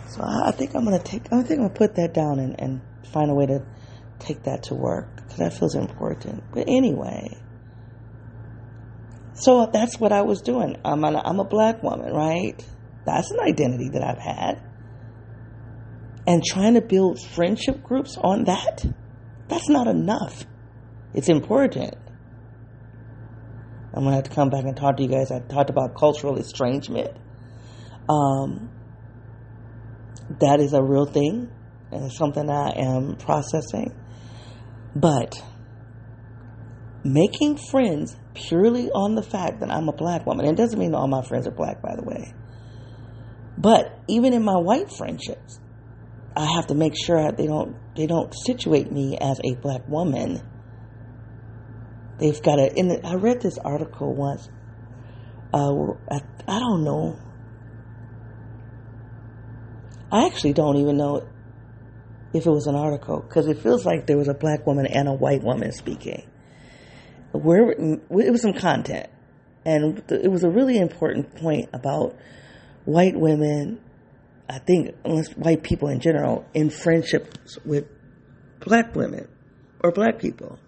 [0.09, 1.33] So I think I'm gonna take.
[1.33, 3.64] I think I'm gonna put that down and, and find a way to
[4.18, 6.44] take that to work because that feels important.
[6.52, 7.38] But anyway,
[9.35, 10.76] so that's what I was doing.
[10.85, 12.62] I'm I'm a black woman, right?
[13.07, 14.61] That's an identity that I've had,
[16.27, 18.85] and trying to build friendship groups on that
[19.53, 20.47] that's not enough.
[21.13, 21.95] It's important.
[23.95, 25.31] I'm gonna have to come back and talk to you guys.
[25.31, 27.11] I talked about cultural estrangement.
[28.09, 28.71] Um,
[30.41, 31.51] that is a real thing,
[31.91, 33.95] and it's something I am processing.
[34.97, 35.35] But
[37.05, 40.95] making friends purely on the fact that I'm a black woman, and it doesn't mean
[40.95, 42.33] all my friends are black, by the way.
[43.59, 45.61] But even in my white friendships,
[46.37, 50.40] I have to make sure they don't they don't situate me as a black woman.
[52.18, 52.71] They've got to.
[52.71, 54.49] The, I read this article once.
[55.53, 57.18] Uh, I, I don't know.
[60.11, 61.29] I actually don't even know
[62.33, 65.09] if it was an article because it feels like there was a black woman and
[65.09, 66.31] a white woman speaking.
[67.33, 69.09] Where it was some content,
[69.64, 72.16] and it was a really important point about
[72.85, 73.81] white women
[74.48, 77.87] I think, unless white people in general, in friendships with
[78.61, 79.28] black women
[79.83, 80.59] or black people.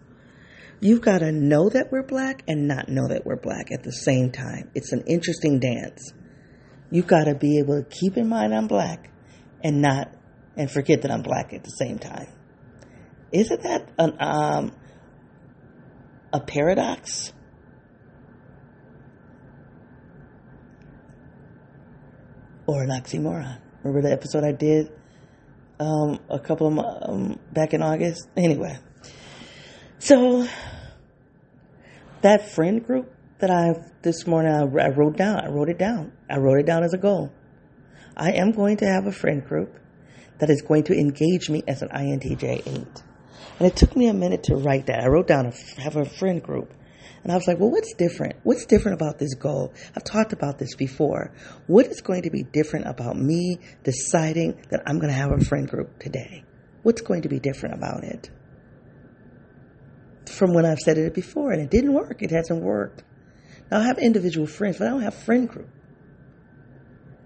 [0.80, 3.92] You've got to know that we're black and not know that we're black at the
[3.92, 4.70] same time.
[4.74, 6.12] It's an interesting dance.
[6.90, 9.10] You've got to be able to keep in mind I'm black
[9.62, 10.12] and not,
[10.56, 12.28] and forget that I'm black at the same time.
[13.32, 14.72] Isn't that an, um,
[16.32, 17.32] a paradox?
[22.66, 23.59] Or an oxymoron?
[23.83, 24.90] Remember the episode I did
[25.79, 28.29] um, a couple of um, back in August?
[28.37, 28.79] Anyway,
[29.98, 30.46] so
[32.22, 35.40] that friend group that I this morning I, I wrote down.
[35.40, 36.12] I wrote it down.
[36.31, 37.31] I wrote it down as a goal.
[38.16, 39.79] I am going to have a friend group
[40.38, 42.66] that is going to engage me as an INTJ 8.
[43.59, 45.00] And it took me a minute to write that.
[45.00, 46.72] I wrote down, a, have a friend group.
[47.24, 48.37] And I was like, well, what's different?
[48.42, 49.72] What's different about this goal?
[49.96, 51.32] I've talked about this before.
[51.66, 55.42] What is going to be different about me deciding that I'm going to have a
[55.42, 56.44] friend group today?
[56.82, 58.30] What's going to be different about it?
[60.26, 62.22] From when I've said it before and it didn't work.
[62.22, 63.02] It hasn't worked.
[63.70, 65.70] Now I have individual friends, but I don't have a friend group.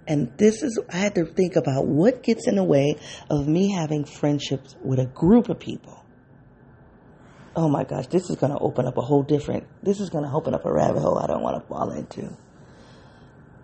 [0.06, 2.94] And this is, I had to think about what gets in the way
[3.28, 6.04] of me having friendships with a group of people
[7.58, 10.22] oh my gosh, this is going to open up a whole different, this is going
[10.22, 12.36] to open up a rabbit hole I don't want to fall into.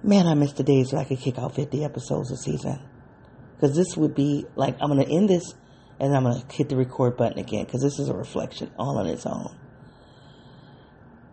[0.02, 2.80] Man, I miss the days where I could kick out 50 episodes a season.
[3.54, 5.54] Because this would be like, I'm going to end this
[6.00, 8.98] and I'm going to hit the record button again because this is a reflection all
[8.98, 9.56] on its own.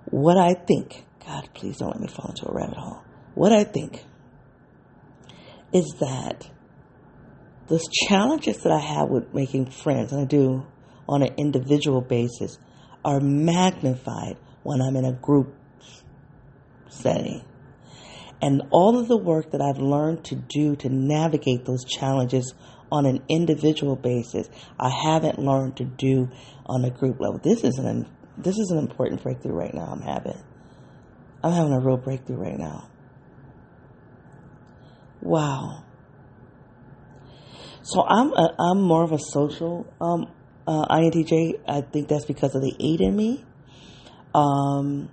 [0.06, 3.02] What I think, God, please don't let me fall into a rabbit hole.
[3.34, 4.06] What I think
[5.74, 6.48] is that
[7.70, 10.68] the challenges that I have with making friends, and I do
[11.08, 12.58] on an individual basis
[13.04, 15.56] are magnified when I'm in a group
[16.90, 17.44] setting.
[18.42, 22.54] And all of the work that I've learned to do to navigate those challenges
[22.92, 26.30] on an individual basis, I haven't learned to do
[26.66, 27.40] on a group level.
[27.44, 29.86] This is an this is an important breakthrough right now.
[29.92, 30.42] I'm having.
[31.44, 32.90] I'm having a real breakthrough right now.
[35.22, 35.84] Wow.
[37.84, 40.32] So I'm a, I'm more of a social um,
[40.68, 41.60] uh, INTJ.
[41.68, 43.44] I think that's because of the eight in me.
[44.34, 45.10] Um,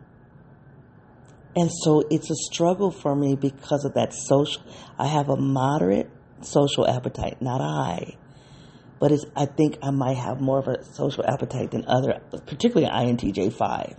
[1.56, 4.62] and so it's a struggle for me because of that social.
[4.98, 6.08] I have a moderate
[6.42, 8.16] social appetite, not a high.
[9.00, 12.90] But it's, I think I might have more of a social appetite than other, particularly
[12.90, 13.96] INTJ five,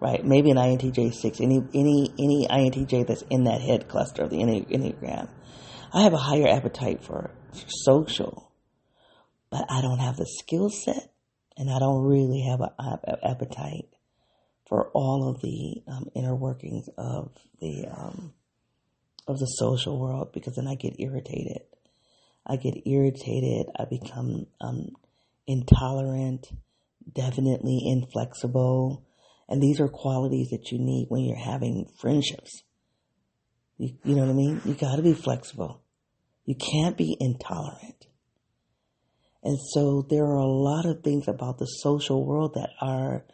[0.00, 0.24] right?
[0.24, 1.40] Maybe an INTJ six.
[1.40, 5.28] Any any any INTJ that's in that head cluster of the enneagram.
[5.92, 7.30] I have a higher appetite for
[7.66, 8.49] social,
[9.50, 11.12] but I don't have the skill set,
[11.56, 13.88] and I don't really have an appetite
[14.68, 18.32] for all of the um, inner workings of the um,
[19.26, 21.62] of the social world because then I get irritated.
[22.46, 23.66] I get irritated.
[23.76, 24.90] I become um,
[25.46, 26.46] intolerant,
[27.12, 29.04] definitely inflexible,
[29.48, 32.62] and these are qualities that you need when you're having friendships.
[33.76, 34.60] You, you know what I mean?
[34.64, 35.82] You got to be flexible.
[36.44, 38.06] You can't be intolerant.
[39.42, 43.24] And so there are a lot of things about the social world that are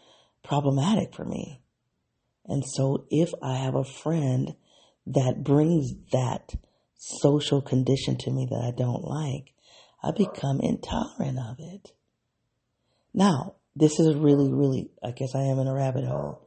[0.45, 1.61] problematic for me.
[2.47, 4.55] And so if I have a friend
[5.07, 6.55] that brings that
[6.97, 9.53] social condition to me that I don't like,
[10.03, 11.93] I become intolerant of it.
[13.13, 16.43] Now, this is really, really, I guess I am in a rabbit hole.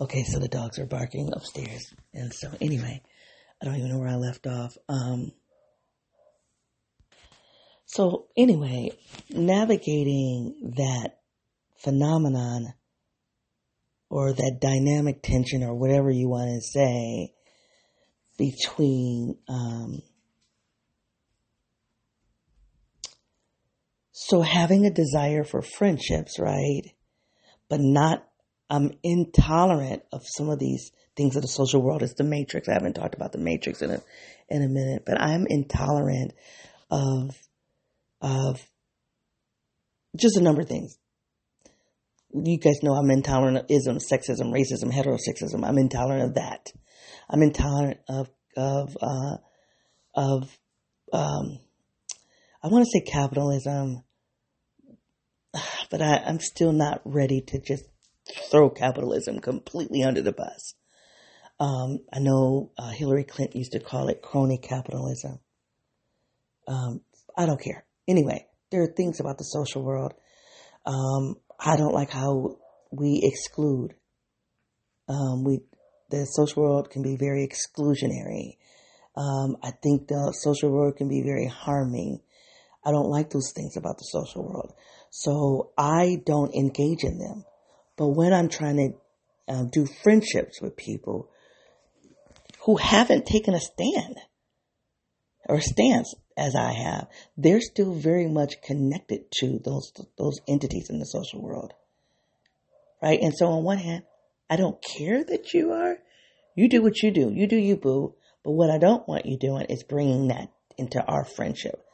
[0.00, 1.94] Okay, so the dogs are barking upstairs.
[2.14, 3.02] And so, anyway,
[3.60, 4.72] I don't even know where I left off.
[4.88, 5.32] Um,
[7.92, 8.92] so, anyway,
[9.30, 11.18] navigating that
[11.78, 12.72] phenomenon
[14.08, 17.34] or that dynamic tension or whatever you want to say
[18.38, 20.02] between um,
[24.12, 26.82] so having a desire for friendships right?
[27.68, 28.24] But not
[28.70, 32.68] i'm intolerant of some of these things of the social world it's the matrix.
[32.68, 34.00] I haven't talked about the matrix in a
[34.48, 36.34] in a minute but i'm intolerant
[36.88, 37.36] of
[38.20, 38.60] of
[40.16, 40.98] just a number of things
[42.32, 45.64] you guys know I'm intolerant of ism, sexism, racism, heterosexism.
[45.64, 46.72] I'm intolerant of that.
[47.28, 49.36] I'm intolerant of of uh,
[50.14, 50.58] of
[51.12, 51.58] um,
[52.62, 54.04] I want to say capitalism,
[55.90, 57.84] but I, I'm still not ready to just
[58.50, 60.74] throw capitalism completely under the bus.
[61.58, 65.40] Um, I know uh, Hillary Clinton used to call it crony capitalism.
[66.66, 67.00] Um,
[67.36, 67.84] I don't care.
[68.10, 70.14] Anyway, there are things about the social world.
[70.84, 72.56] Um, I don't like how
[72.90, 73.94] we exclude.
[75.08, 75.60] Um, we
[76.10, 78.56] the social world can be very exclusionary.
[79.16, 82.20] Um, I think the social world can be very harming.
[82.84, 84.72] I don't like those things about the social world,
[85.10, 87.44] so I don't engage in them.
[87.96, 88.76] But when I'm trying
[89.46, 91.30] to um, do friendships with people
[92.64, 94.16] who haven't taken a stand
[95.48, 100.98] or stance as I have, they're still very much connected to those those entities in
[100.98, 101.74] the social world,
[103.02, 103.20] right?
[103.20, 104.04] And so on one hand,
[104.48, 105.98] I don't care that you are.
[106.56, 107.30] You do what you do.
[107.30, 108.14] You do you, boo.
[108.42, 111.84] But what I don't want you doing is bringing that into our friendship.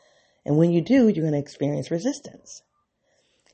[0.45, 2.63] And when you do, you're going to experience resistance.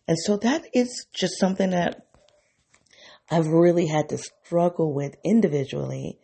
[0.07, 2.07] And so that is just something that
[3.31, 6.19] I've really had to struggle with individually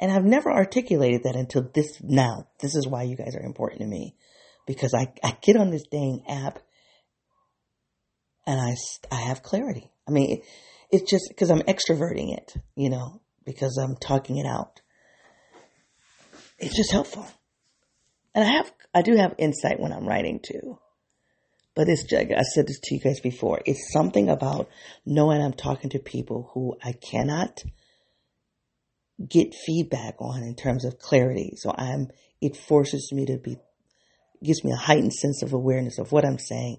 [0.00, 2.48] and I've never articulated that until this now.
[2.60, 4.16] This is why you guys are important to me.
[4.66, 6.60] Because I, I get on this dang app
[8.46, 8.74] and I,
[9.10, 9.90] I have clarity.
[10.08, 10.44] I mean, it,
[10.90, 14.80] it's just because I'm extroverting it, you know, because I'm talking it out.
[16.58, 17.26] It's just helpful.
[18.34, 20.78] And I have, I do have insight when I'm writing too.
[21.74, 23.62] But it's, I said this to you guys before.
[23.64, 24.68] It's something about
[25.06, 27.62] knowing I'm talking to people who I cannot
[29.28, 31.54] get feedback on in terms of clarity.
[31.56, 32.08] So I'm,
[32.40, 33.56] it forces me to be,
[34.42, 36.78] gives me a heightened sense of awareness of what I'm saying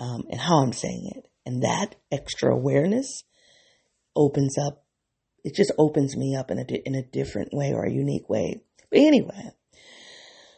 [0.00, 1.28] um, and how I'm saying it.
[1.44, 3.24] And that extra awareness
[4.14, 4.84] opens up,
[5.44, 8.62] it just opens me up in a, in a different way or a unique way.
[8.90, 9.50] But anyway,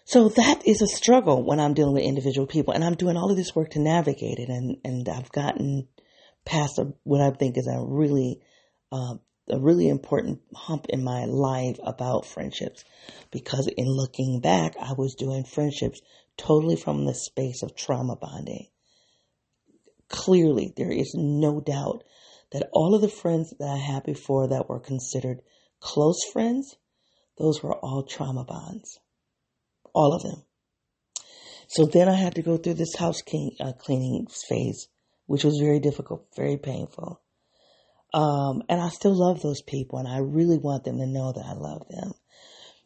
[0.05, 3.31] so that is a struggle when I'm dealing with individual people and I'm doing all
[3.31, 4.51] of this work to navigate it.
[4.51, 5.89] And, and I've gotten
[6.45, 8.41] past a, what I think is a really
[8.93, 9.14] uh,
[9.49, 12.84] a really important hump in my life about friendships
[13.30, 16.01] because in looking back, I was doing friendships
[16.36, 18.68] totally from the space of trauma bonding.
[20.09, 22.05] clearly, there is no doubt
[22.53, 25.42] that all of the friends that I had before that were considered
[25.80, 26.76] close friends,
[27.36, 29.01] those were all trauma bonds.
[29.92, 30.45] All of them.
[31.68, 33.22] So then I had to go through this house
[33.61, 34.88] uh, cleaning phase,
[35.26, 37.20] which was very difficult, very painful.
[38.14, 41.44] Um, and I still love those people and I really want them to know that
[41.44, 42.12] I love them.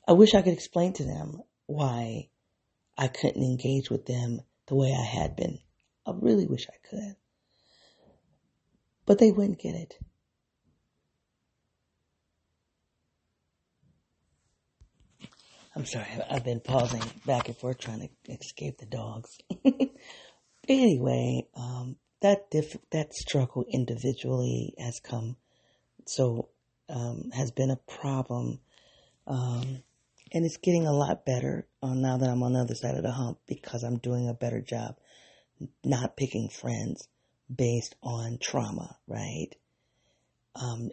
[0.09, 2.31] I wish I could explain to them why
[2.97, 5.59] I couldn't engage with them the way I had been.
[6.07, 7.17] I really wish I could.
[9.05, 9.99] But they wouldn't get it.
[15.77, 19.37] I'm sorry, I've been pausing back and forth trying to escape the dogs.
[20.69, 25.37] anyway, um, that diff- that struggle individually has come,
[26.07, 26.49] so
[26.89, 28.61] um, has been a problem,
[29.27, 29.83] um,
[30.33, 33.03] and it's getting a lot better uh, now that I'm on the other side of
[33.03, 34.97] the hump because I'm doing a better job,
[35.85, 37.09] not picking friends
[37.55, 38.97] based on trauma.
[39.07, 39.51] Right?
[40.55, 40.91] Um,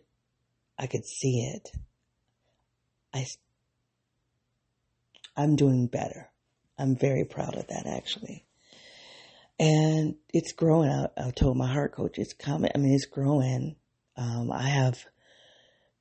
[0.77, 1.71] I could see it.
[3.13, 3.25] I
[5.37, 6.29] I'm doing better.
[6.77, 8.44] I'm very proud of that actually.
[9.59, 10.89] And it's growing.
[10.89, 12.71] I, I told my heart coach it's coming.
[12.73, 13.75] I mean, it's growing.
[14.17, 15.05] Um, I have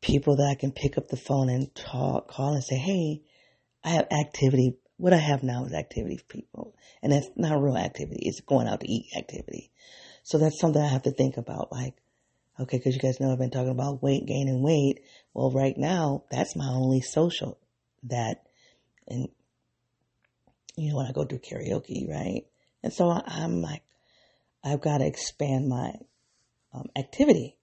[0.00, 3.22] people that I can pick up the phone and talk, call and say, Hey,
[3.84, 4.76] I have activity.
[4.96, 6.74] What I have now is activity people.
[7.02, 8.20] And that's not real activity.
[8.22, 9.70] It's going out to eat activity.
[10.22, 11.70] So that's something I have to think about.
[11.70, 11.94] Like,
[12.58, 15.00] okay, cause you guys know I've been talking about weight gain and weight.
[15.32, 17.58] Well, right now, that's my only social
[18.04, 18.42] that
[19.08, 19.28] and
[20.76, 22.42] you know when I go do karaoke, right?
[22.84, 23.82] And so I'm like,
[24.62, 25.94] I've got to expand my
[26.74, 27.56] um, activity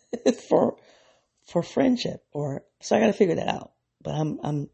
[0.48, 0.76] for
[1.44, 3.72] for friendship, or so I got to figure that out.
[4.00, 4.70] But I'm I'm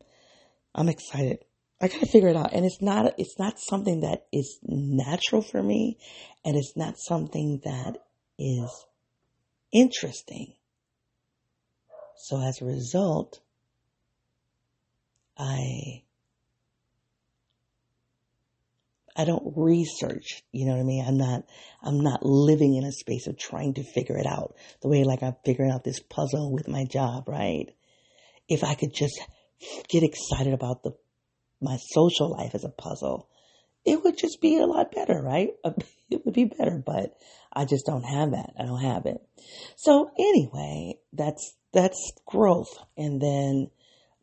[0.74, 1.38] I'm excited.
[1.80, 5.40] I got to figure it out, and it's not it's not something that is natural
[5.40, 5.96] for me,
[6.44, 7.96] and it's not something that
[8.38, 8.86] is
[9.72, 10.52] interesting.
[12.18, 13.40] So as a result,
[15.38, 16.02] I
[19.16, 21.04] I don't research, you know what I mean?
[21.06, 21.44] I'm not,
[21.82, 25.22] I'm not living in a space of trying to figure it out the way like
[25.22, 27.66] I'm figuring out this puzzle with my job, right?
[28.48, 29.20] If I could just
[29.88, 30.92] get excited about the,
[31.60, 33.28] my social life as a puzzle,
[33.84, 35.50] it would just be a lot better, right?
[36.10, 37.16] It would be better, but
[37.50, 38.52] I just don't have that.
[38.60, 39.20] I don't have it.
[39.76, 42.68] So anyway, that's, that's growth.
[42.96, 43.70] And then,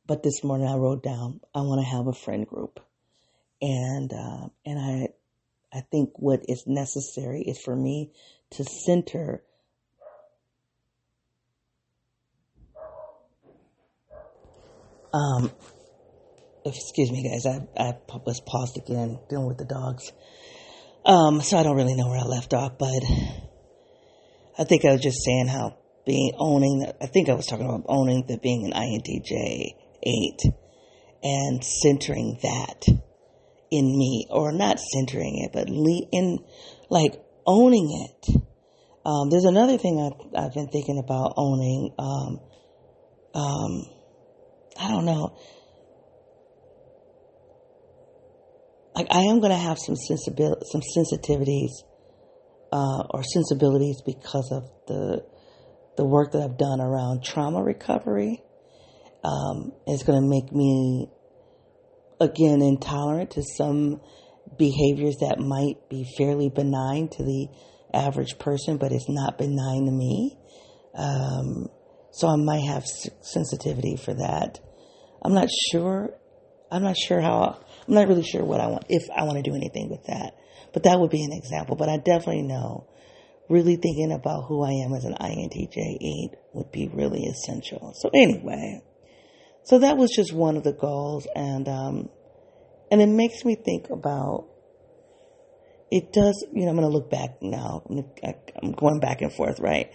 [0.06, 2.80] but this morning I wrote down, I want to have a friend group
[3.62, 5.09] and uh, and I
[5.74, 8.12] I think what is necessary is for me
[8.51, 9.43] to center
[15.14, 15.51] um
[16.66, 20.12] excuse me guys I I was paused again dealing with the dogs.
[21.05, 23.03] Um so I don't really know where I left off but
[24.57, 27.86] I think I was just saying how being owning I think I was talking about
[27.88, 30.53] owning the being an INTJ 8
[31.24, 32.86] and centering that
[33.72, 36.39] in me, or not centering it, but le- in
[36.89, 37.13] like
[37.47, 38.36] owning it.
[39.05, 41.93] Um, there's another thing I've, I've, been thinking about owning.
[41.97, 42.39] Um,
[43.34, 43.86] um,
[44.80, 45.36] I don't know.
[48.93, 51.72] Like I am going to have some sensibil- some sensitivities,
[52.74, 55.26] uh, or sensibilities because of the
[55.95, 58.43] the work that I've done around trauma recovery.
[59.24, 61.07] Um, it's going to make me
[62.22, 63.99] again intolerant to some
[64.57, 67.47] behaviors that might be fairly benign to the
[67.93, 70.38] average person, but it's not benign to me.
[70.95, 71.67] Um,
[72.11, 74.59] so I might have sensitivity for that.
[75.24, 76.11] I'm not sure.
[76.72, 77.59] I'm not sure how.
[77.88, 80.36] I'm not really sure what I want if I want to do anything with that.
[80.74, 81.76] But that would be an example.
[81.76, 82.88] But I definitely know.
[83.49, 87.93] Really thinking about who I am as an INTJ 8 would be really essential.
[87.95, 88.82] So anyway.
[89.64, 92.09] So that was just one of the goals, and um,
[92.91, 94.47] and it makes me think about.
[95.91, 96.70] It does, you know.
[96.70, 97.84] I'm going to look back now.
[98.62, 99.91] I'm going back and forth, right?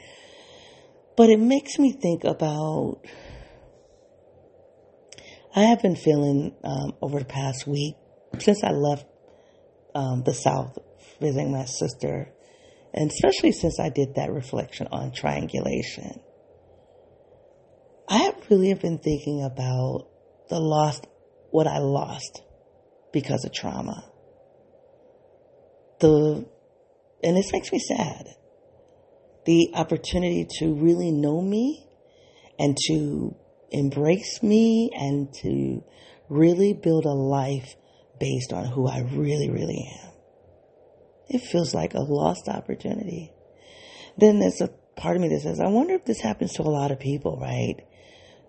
[1.17, 3.01] But it makes me think about.
[5.55, 7.97] I have been feeling um, over the past week
[8.39, 9.07] since I left
[9.95, 10.79] um, the South
[11.21, 12.29] visiting my sister,
[12.93, 16.21] and especially since I did that reflection on triangulation.
[18.09, 20.09] I have really been thinking about
[20.49, 21.07] the lost,
[21.51, 22.43] what I lost
[23.13, 24.05] because of trauma.
[26.01, 26.47] The,
[27.25, 28.27] and this makes me sad.
[29.45, 31.89] The opportunity to really know me
[32.59, 33.35] and to
[33.71, 35.83] embrace me and to
[36.29, 37.75] really build a life
[38.19, 40.13] based on who I really, really am.
[41.29, 43.33] It feels like a lost opportunity.
[44.17, 46.65] Then there's a part of me that says, I wonder if this happens to a
[46.65, 47.77] lot of people, right?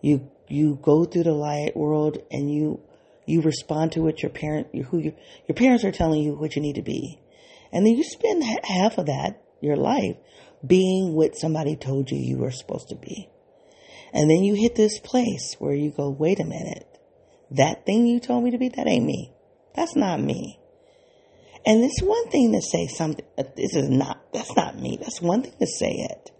[0.01, 2.81] You you go through the light world and you
[3.25, 5.13] you respond to what your parent who you,
[5.47, 7.19] your parents are telling you what you need to be,
[7.71, 10.15] and then you spend half of that your life
[10.65, 13.29] being what somebody told you you were supposed to be,
[14.13, 16.87] and then you hit this place where you go, wait a minute,
[17.51, 19.31] that thing you told me to be that ain't me,
[19.75, 20.59] that's not me.
[21.65, 24.97] And it's one thing to say something, uh, this is not, that's not me.
[25.01, 26.31] That's one thing to say it.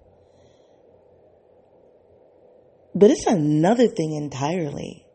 [2.98, 5.06] But it's another thing entirely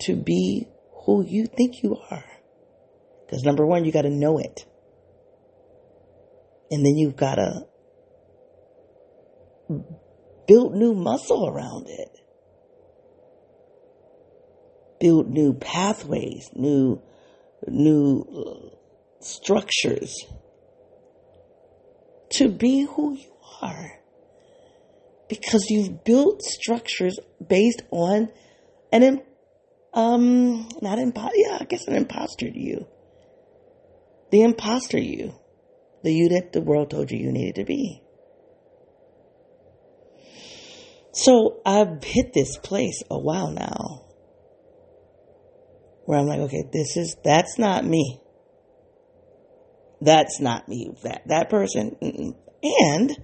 [0.00, 0.66] to be
[1.04, 2.24] who you think you are.
[3.24, 4.66] Because number one, you got to know it.
[6.72, 7.66] And then you've got to
[10.48, 12.08] build new muscle around it.
[14.98, 17.00] Build new pathways, new,
[17.68, 18.76] new uh,
[19.20, 20.16] structures
[22.30, 23.32] to be who you
[23.62, 23.99] are
[25.30, 28.28] because you've built structures based on
[28.92, 29.22] an
[29.94, 32.86] um not impo- yeah I guess an imposter you,
[34.30, 35.34] the imposter you,
[36.02, 38.02] the you that the world told you you needed to be.
[41.12, 44.06] So I've hit this place a while now
[46.04, 48.20] where I'm like, okay, this is that's not me.
[50.00, 50.90] That's not me.
[51.04, 52.34] That that person, mm-mm.
[52.62, 53.16] and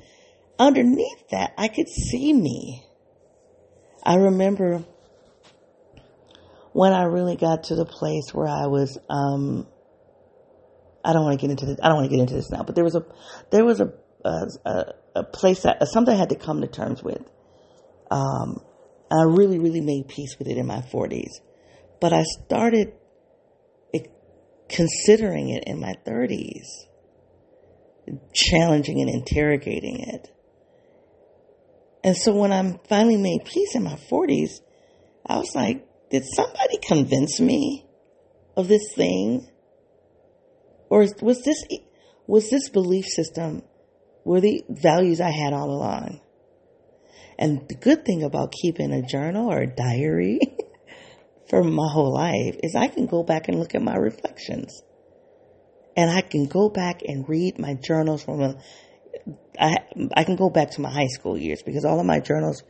[0.59, 2.85] underneath that, I could see me.
[4.03, 4.85] I remember
[6.73, 9.67] when I really got to the place where I was, um,
[11.05, 11.79] I don't want to get into this.
[11.83, 13.05] I don't want to get into this now, but there was a,
[13.51, 13.93] there was a,
[14.25, 17.23] a, a place that something I had to come to terms with.
[18.11, 18.61] Um,
[19.11, 21.41] I really, really made peace with it in my forties,
[22.01, 22.93] but I started
[24.69, 26.87] considering it in my thirties,
[28.33, 30.29] challenging and interrogating it.
[32.07, 34.61] And so when I finally made peace in my 40s,
[35.27, 37.85] I was like, did somebody convince me
[38.57, 39.51] of this thing?
[40.89, 41.65] Or was this,
[42.29, 43.63] was this belief system,
[44.25, 46.21] were the values I had all along?
[47.41, 50.39] And the good thing about keeping a journal or a diary
[51.51, 54.81] for my whole life is I can go back and look at my reflections.
[55.97, 58.63] And I can go back and read my journals from a
[59.59, 59.77] I
[60.15, 62.63] I can go back to my high school years because all of my journals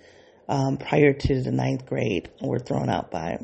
[0.48, 3.38] um, prior to the ninth grade were thrown out by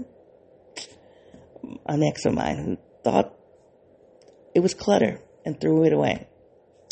[1.86, 3.34] an ex of mine who thought
[4.55, 6.28] it was clutter and threw it away.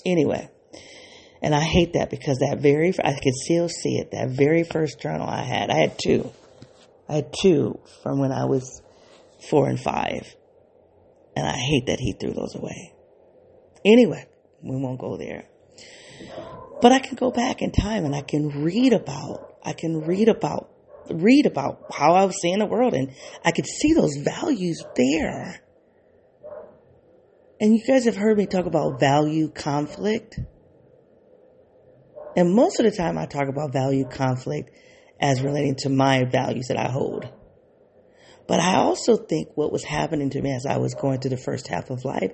[0.05, 0.49] Anyway,
[1.43, 4.11] and I hate that because that very I could still see it.
[4.13, 6.33] That very first journal I had, I had two.
[7.09, 8.83] I had two from when I was
[9.49, 10.35] four and five,
[11.37, 12.95] and I hate that he threw those away.
[13.85, 14.27] Anyway,
[14.63, 15.45] we won't go there.
[16.81, 20.29] But I can go back in time and I can read about, I can read
[20.29, 20.71] about,
[21.11, 23.13] read about how I was seeing the world and
[23.45, 25.63] I could see those values there.
[27.61, 30.39] And you guys have heard me talk about value conflict.
[32.35, 34.71] And most of the time I talk about value conflict
[35.21, 37.29] as relating to my values that I hold.
[38.47, 41.37] But I also think what was happening to me as I was going through the
[41.37, 42.33] first half of life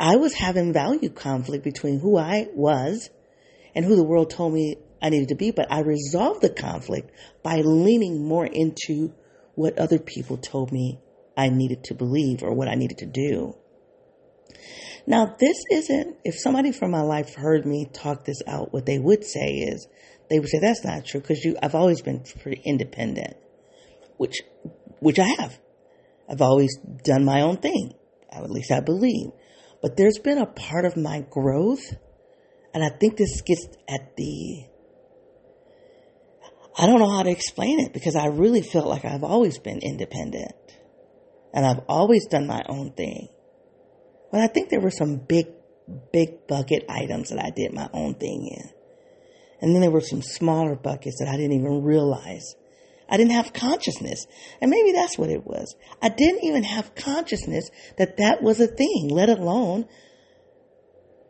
[0.00, 3.10] I was having value conflict between who I was
[3.74, 7.10] and who the world told me I needed to be, but I resolved the conflict
[7.42, 9.12] by leaning more into
[9.54, 11.00] what other people told me
[11.36, 13.56] I needed to believe or what I needed to do.
[15.06, 18.98] Now, this isn't, if somebody from my life heard me talk this out, what they
[18.98, 19.88] would say is,
[20.28, 23.36] they would say, that's not true because you, I've always been pretty independent,
[24.16, 24.42] which,
[25.00, 25.58] which I have.
[26.28, 27.94] I've always done my own thing.
[28.30, 29.30] At least I believe.
[29.80, 31.94] But there's been a part of my growth,
[32.74, 34.64] and I think this gets at the.
[36.76, 39.78] I don't know how to explain it because I really felt like I've always been
[39.78, 40.52] independent
[41.52, 43.28] and I've always done my own thing.
[44.30, 45.46] But I think there were some big,
[46.12, 48.70] big bucket items that I did my own thing in.
[49.60, 52.54] And then there were some smaller buckets that I didn't even realize
[53.08, 54.26] I didn't have consciousness.
[54.60, 55.74] And maybe that's what it was.
[56.02, 59.86] I didn't even have consciousness that that was a thing, let alone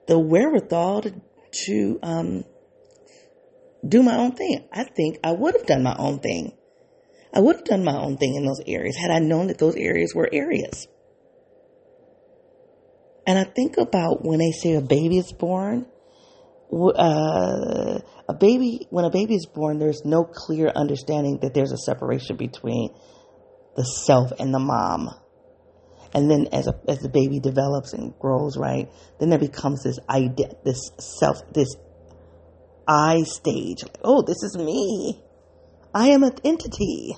[0.06, 1.14] the wherewithal to,
[1.66, 2.44] to um,
[3.86, 4.66] do my own thing.
[4.72, 6.52] I think I would have done my own thing.
[7.32, 9.76] I would have done my own thing in those areas had I known that those
[9.76, 10.88] areas were areas.
[13.26, 15.86] And I think about when they say a baby is born,
[16.72, 21.78] uh, a baby, when a baby is born, there's no clear understanding that there's a
[21.78, 22.90] separation between
[23.76, 25.10] the self and the mom.
[26.14, 29.98] And then as a, as the baby develops and grows, right, then there becomes this
[30.08, 31.74] idea, this self, this
[32.86, 33.82] I stage.
[33.82, 35.22] Like, oh, this is me.
[35.94, 37.14] I am an entity.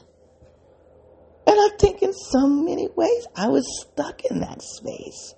[1.47, 5.35] And I think in so many ways I was stuck in that space.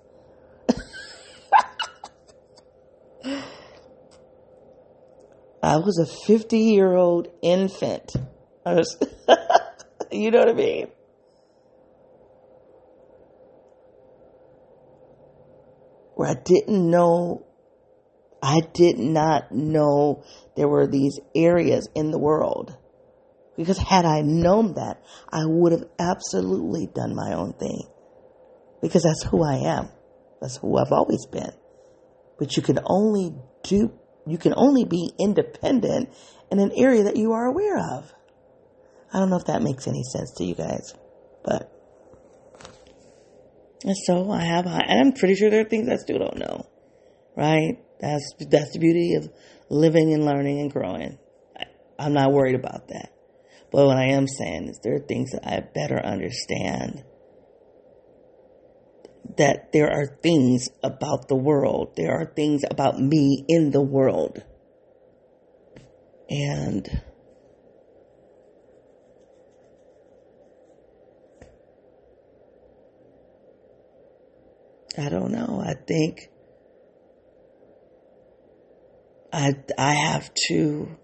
[5.62, 8.12] I was a 50 year old infant.
[8.66, 8.98] Was,
[10.12, 10.88] you know what I mean?
[16.14, 17.46] Where I didn't know,
[18.42, 20.24] I did not know
[20.56, 22.76] there were these areas in the world.
[23.56, 27.82] Because had I known that, I would have absolutely done my own thing.
[28.80, 29.90] Because that's who I am.
[30.40, 31.52] That's who I've always been.
[32.38, 33.92] But you can only do
[34.26, 36.10] you can only be independent
[36.50, 38.12] in an area that you are aware of.
[39.12, 40.94] I don't know if that makes any sense to you guys,
[41.44, 41.70] but.
[43.84, 46.66] And so I have, and I'm pretty sure there are things I still don't know,
[47.36, 47.78] right?
[48.00, 49.28] That's, that's the beauty of
[49.68, 51.18] living and learning and growing.
[51.58, 51.64] I,
[51.98, 53.12] I'm not worried about that.
[53.72, 57.02] But what I am saying is there are things that I better understand
[59.36, 61.94] that there are things about the world.
[61.96, 64.42] There are things about me in the world.
[66.28, 67.02] And
[74.98, 75.62] I don't know.
[75.64, 76.28] I think
[79.32, 80.96] I I have to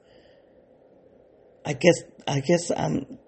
[1.64, 3.18] I guess I guess I'm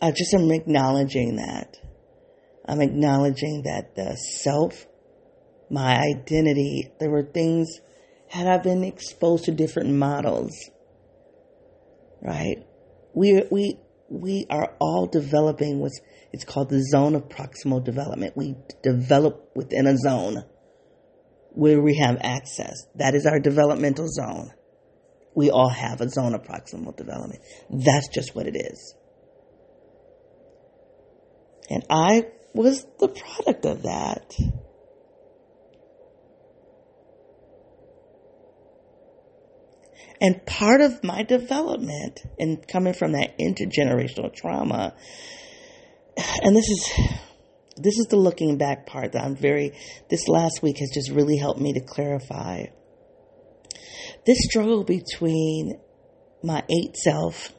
[0.00, 1.76] I just am acknowledging that
[2.68, 4.86] I'm acknowledging that the self,
[5.70, 7.80] my identity, there were things,
[8.28, 10.52] had I been exposed to different models,
[12.20, 12.58] right?
[13.14, 13.78] We, we,
[14.10, 15.98] we are all developing what's,
[16.30, 18.36] it's called the zone of proximal development.
[18.36, 20.44] We develop within a zone
[21.52, 22.86] where we have access.
[22.96, 24.52] That is our developmental zone.
[25.34, 27.40] We all have a zone of proximal development.
[27.70, 28.94] That's just what it is.
[31.70, 32.24] And I
[32.58, 34.34] was the product of that.
[40.20, 44.94] And part of my development and coming from that intergenerational trauma,
[46.42, 46.92] and this is
[47.76, 49.78] this is the looking back part that I'm very
[50.10, 52.64] this last week has just really helped me to clarify.
[54.26, 55.78] This struggle between
[56.42, 57.52] my eight self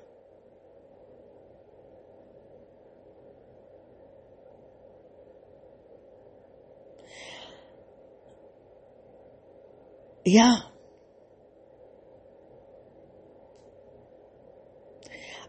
[10.26, 10.58] Yeah.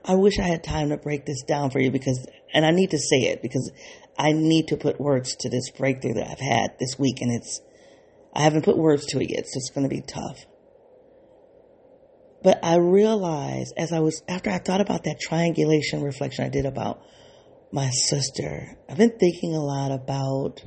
[0.04, 2.90] I wish I had time to break this down for you because, and I need
[2.90, 3.70] to say it because
[4.18, 7.60] I need to put words to this breakthrough that I've had this week and it's,
[8.34, 10.46] I haven't put words to it yet, so it's going to be tough.
[12.42, 16.64] But I realized as I was, after I thought about that triangulation reflection I did
[16.64, 17.02] about
[17.70, 20.62] my sister, I've been thinking a lot about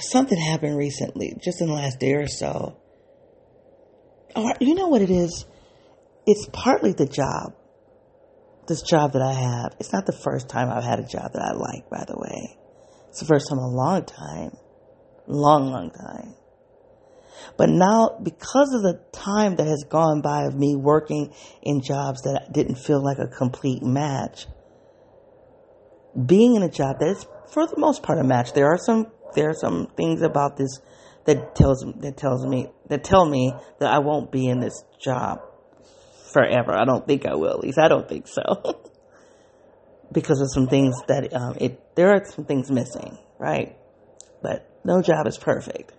[0.00, 2.76] something happened recently, just in the last day or so.
[4.36, 5.46] Or, you know what it is?
[6.26, 7.54] It's partly the job.
[8.66, 9.76] This job that I have.
[9.80, 12.58] It's not the first time I've had a job that I like, by the way.
[13.08, 14.56] It's the first time in a long time.
[15.26, 16.34] Long, long time.
[17.56, 22.22] But now, because of the time that has gone by of me working in jobs
[22.22, 24.46] that didn't feel like a complete match,
[26.26, 29.10] being in a job that is, for the most part, a match, there are some
[29.38, 30.80] there are some things about this
[31.24, 35.38] that tells that tells me that tell me that I won't be in this job
[36.32, 36.72] forever.
[36.72, 37.52] I don't think I will.
[37.52, 38.42] At least I don't think so.
[40.12, 43.76] because of some things that um, it there are some things missing, right?
[44.42, 45.92] But no job is perfect.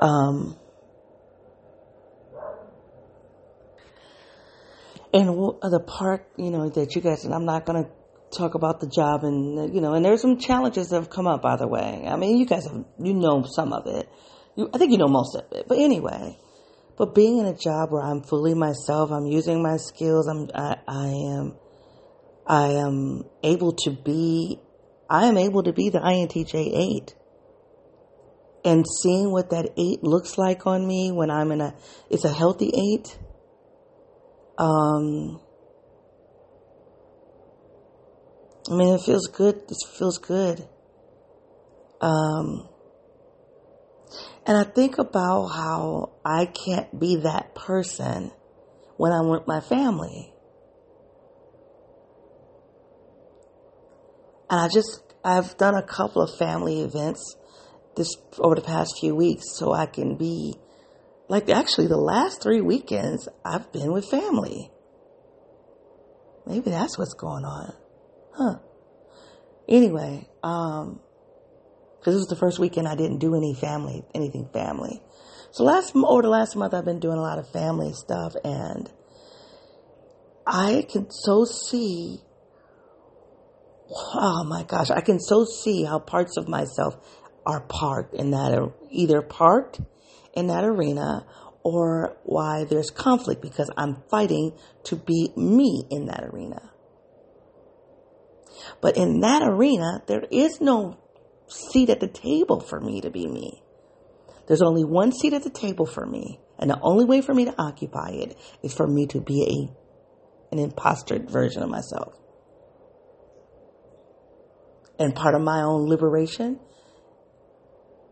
[0.00, 0.56] Um,
[5.14, 7.88] and the part you know that you guys and I'm not gonna
[8.36, 11.42] talk about the job and you know and there's some challenges that have come up
[11.42, 12.04] by the way.
[12.06, 14.08] I mean you guys have you know some of it.
[14.56, 15.66] You, i think you know most of it.
[15.68, 16.36] But anyway
[16.96, 20.76] but being in a job where i'm fully myself i'm using my skills i'm i,
[20.86, 21.56] I am
[22.46, 24.60] i am able to be
[25.08, 27.14] i am able to be the intj 8
[28.64, 31.74] and seeing what that 8 looks like on me when i'm in a
[32.10, 32.70] it's a healthy
[33.00, 33.18] 8
[34.58, 35.40] um
[38.70, 39.56] I mean, it feels good.
[39.68, 40.66] It feels good.
[42.00, 42.68] Um,
[44.46, 48.32] and I think about how I can't be that person
[48.96, 50.32] when I'm with my family.
[54.50, 57.36] And I just, I've done a couple of family events
[57.96, 58.08] this
[58.38, 60.54] over the past few weeks so I can be
[61.28, 64.70] like actually the last three weekends I've been with family.
[66.46, 67.74] Maybe that's what's going on.
[68.34, 68.58] Huh.
[69.68, 71.00] Anyway, um,
[72.02, 75.02] cause this was the first weekend I didn't do any family, anything family.
[75.50, 78.90] So last, over the last month I've been doing a lot of family stuff and
[80.46, 82.20] I can so see
[84.14, 86.96] oh my gosh, I can so see how parts of myself
[87.44, 89.80] are parked in that, either parked
[90.34, 91.26] in that arena
[91.62, 94.52] or why there's conflict because I'm fighting
[94.84, 96.71] to be me in that arena.
[98.80, 100.98] But in that arena, there is no
[101.48, 103.62] seat at the table for me to be me.
[104.46, 106.40] There's only one seat at the table for me.
[106.58, 109.70] And the only way for me to occupy it is for me to be
[110.52, 112.14] a, an imposter version of myself
[115.02, 116.60] and part of my own liberation,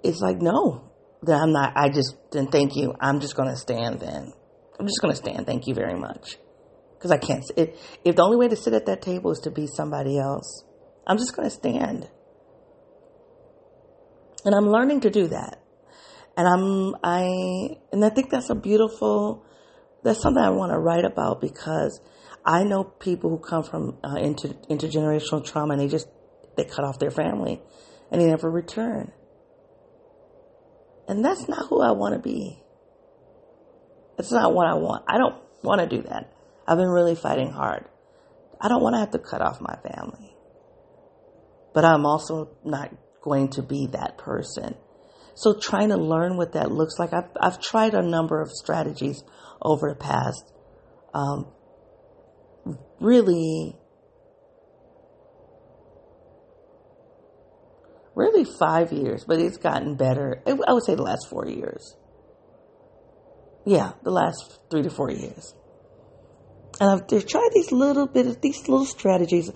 [0.03, 0.91] is like, no,
[1.23, 2.95] that I'm not, I just, then thank you.
[3.01, 4.33] I'm just going to stand then.
[4.79, 5.47] I'm just going to stand.
[5.47, 6.37] Thank you very much.
[7.01, 7.71] Because I can't, if,
[8.05, 10.65] if the only way to sit at that table is to be somebody else,
[11.07, 12.11] I'm just going to stand.
[14.45, 15.63] And I'm learning to do that.
[16.37, 19.47] And I'm, I, and I think that's a beautiful,
[20.05, 22.03] that's something I want to write about because
[22.45, 26.07] I know people who come from uh, inter, intergenerational trauma and they just
[26.59, 27.63] they cut off their family
[28.11, 29.13] and they never return.
[31.09, 32.63] And that's not who I want to be.
[34.19, 35.05] That's not what I want.
[35.09, 36.31] I don't want to do that.
[36.71, 37.85] I've been really fighting hard.
[38.61, 40.37] I don't want to have to cut off my family.
[41.75, 44.77] But I'm also not going to be that person.
[45.35, 49.25] So trying to learn what that looks like, I've, I've tried a number of strategies
[49.61, 50.45] over the past,
[51.13, 51.49] um,
[53.01, 53.77] really
[58.15, 60.43] really five years, but it's gotten better.
[60.47, 61.97] I would say the last four years.
[63.65, 65.55] Yeah, the last three to four years.
[66.81, 69.51] And I've tried these little bit of these little strategies,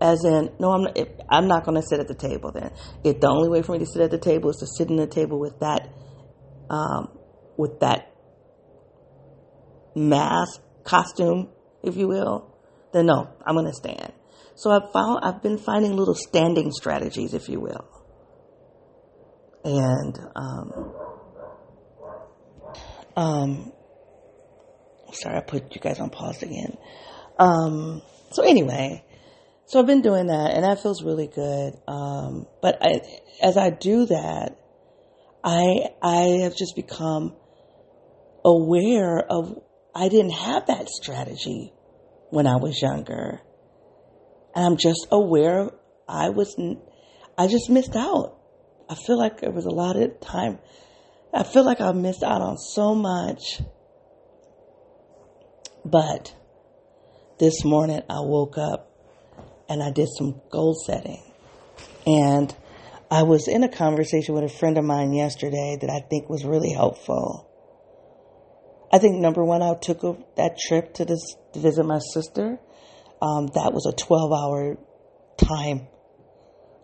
[0.00, 0.98] as in, no, I'm not,
[1.28, 2.50] I'm not going to sit at the table.
[2.50, 2.72] Then,
[3.04, 4.96] if the only way for me to sit at the table is to sit in
[4.96, 5.90] the table with that,
[6.70, 7.18] um,
[7.58, 8.10] with that
[9.94, 11.50] mask costume,
[11.82, 12.56] if you will,
[12.92, 14.14] then no, I'm going to stand.
[14.54, 17.86] So I've found, I've been finding little standing strategies, if you will.
[19.62, 20.92] And, um,
[23.14, 23.72] um,
[25.16, 26.76] sorry, I put you guys on pause again.
[27.38, 29.04] Um, so anyway,
[29.66, 31.74] so I've been doing that and that feels really good.
[31.88, 33.00] Um, but I,
[33.42, 34.58] as I do that,
[35.42, 37.34] I, I have just become
[38.44, 39.60] aware of,
[39.94, 41.72] I didn't have that strategy
[42.30, 43.40] when I was younger.
[44.54, 45.70] And I'm just aware
[46.08, 46.56] I was,
[47.36, 48.38] I just missed out.
[48.88, 50.58] I feel like there was a lot of time.
[51.34, 53.60] I feel like I missed out on so much.
[55.86, 56.34] But
[57.38, 58.90] this morning I woke up
[59.68, 61.22] and I did some goal setting.
[62.04, 62.52] And
[63.08, 66.44] I was in a conversation with a friend of mine yesterday that I think was
[66.44, 67.48] really helpful.
[68.92, 72.58] I think number one, I took a, that trip to this to visit my sister,
[73.22, 74.76] um, that was a 12 hour
[75.36, 75.86] time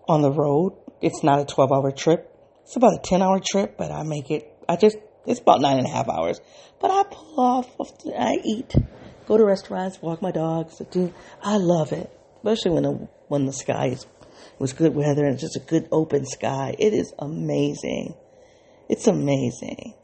[0.09, 0.79] on the road.
[1.01, 2.31] It's not a 12 hour trip.
[2.63, 4.97] It's about a 10 hour trip, but I make it, I just,
[5.27, 6.41] it's about nine and a half hours.
[6.81, 7.69] But I pull off,
[8.19, 8.75] I eat,
[9.27, 10.81] go to restaurants, walk my dogs.
[10.91, 11.13] Do,
[11.43, 14.07] I love it, especially when the, when the sky is,
[14.59, 16.75] was good weather and it's just a good open sky.
[16.79, 18.15] It is amazing.
[18.89, 19.95] It's amazing.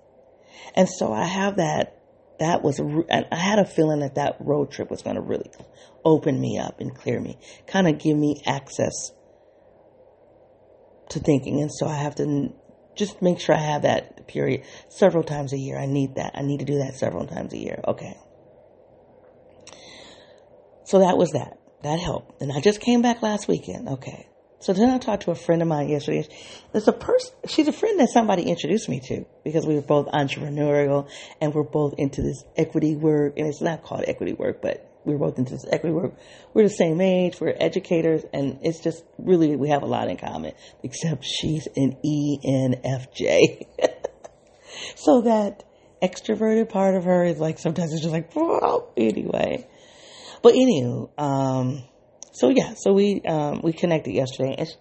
[0.74, 1.98] And so I have that
[2.38, 5.50] that was, I had a feeling that that road trip was going to really
[6.04, 9.10] open me up and clear me, kind of give me access
[11.10, 11.60] to thinking.
[11.60, 12.52] And so I have to
[12.98, 15.78] just make sure I have that period several times a year.
[15.78, 16.32] I need that.
[16.34, 17.80] I need to do that several times a year.
[17.86, 18.14] Okay.
[20.84, 21.58] So that was that.
[21.82, 22.42] That helped.
[22.42, 23.88] And I just came back last weekend.
[23.88, 24.26] Okay.
[24.60, 26.26] So then I talked to a friend of mine yesterday.
[26.72, 30.08] There's a person, she's a friend that somebody introduced me to because we were both
[30.08, 31.08] entrepreneurial
[31.40, 33.34] and we're both into this equity work.
[33.38, 36.14] And it's not called equity work, but we're both into this equity work.
[36.54, 37.40] We're the same age.
[37.40, 40.52] We're educators and it's just really, we have a lot in common,
[40.82, 43.66] except she's an ENFJ.
[44.96, 45.64] so that
[46.02, 48.32] extroverted part of her is like, sometimes it's just like,
[48.96, 49.66] anyway.
[50.42, 51.82] But anyway, um,
[52.32, 54.74] so yeah, so we um, we connected yesterday, and she,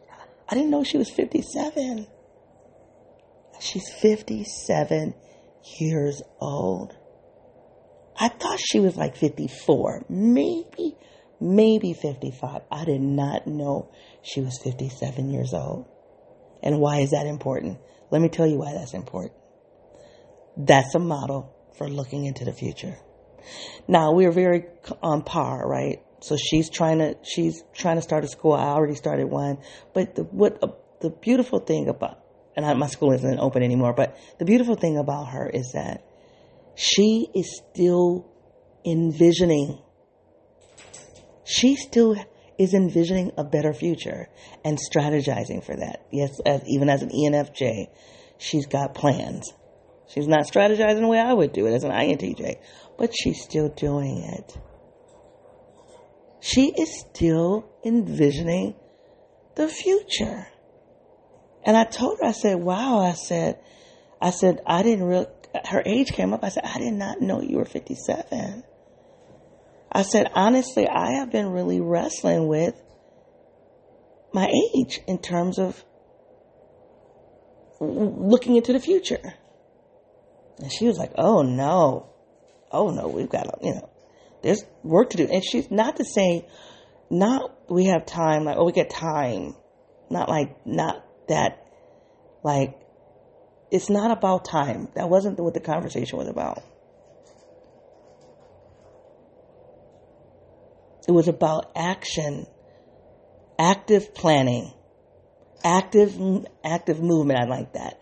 [0.48, 2.06] I didn't know she was fifty seven.
[3.60, 5.16] She's fifty seven
[5.80, 6.96] years old.
[8.20, 10.96] I thought she was like fifty four, maybe,
[11.40, 12.62] maybe 55.
[12.72, 13.92] I did not know
[14.24, 15.86] she was 57 years old.
[16.64, 17.80] And why is that important?
[18.10, 19.34] Let me tell you why that's important.
[20.58, 22.98] That's a model for looking into the future.
[23.88, 24.66] Now we're very
[25.02, 26.02] on par, right?
[26.22, 28.54] So she's trying to she's trying to start a school.
[28.54, 29.60] I already started one,
[29.94, 30.70] but the, what uh,
[31.02, 32.20] the beautiful thing about
[32.56, 36.04] and I, my school isn't open anymore, but the beautiful thing about her is that
[36.78, 38.30] she is still
[38.86, 39.80] envisioning.
[41.44, 42.16] She still
[42.60, 44.30] is envisioning a better future
[44.64, 46.06] and strategizing for that.
[46.12, 47.88] Yes, as, even as an ENFJ,
[48.38, 49.52] she's got plans.
[50.08, 52.58] She's not strategizing the way I would do it as an INTJ,
[53.00, 54.58] but she's still doing it.
[56.40, 58.76] She is still envisioning
[59.56, 60.48] the future.
[61.66, 63.60] And I told her, I said, wow, I said,
[64.22, 65.26] I said, I didn't real,
[65.66, 66.44] her age came up.
[66.44, 68.64] I said, I did not know you were 57.
[69.92, 72.76] I said, honestly, I have been really wrestling with
[74.34, 75.84] my age in terms of
[77.80, 79.34] looking into the future.
[80.60, 82.10] And she was like, oh no,
[82.72, 83.90] oh no, we've got, you know,
[84.44, 85.28] there's work to do.
[85.32, 86.48] And she's not to say,
[87.10, 89.56] not we have time, like, oh, we get time.
[90.10, 91.66] Not like, not that,
[92.44, 92.78] like,
[93.72, 94.88] it's not about time.
[94.96, 96.64] That wasn't what the conversation was about.
[101.08, 102.48] It was about action,
[103.58, 104.74] active planning,
[105.64, 106.18] active,
[106.64, 107.40] active movement.
[107.40, 108.00] I like that.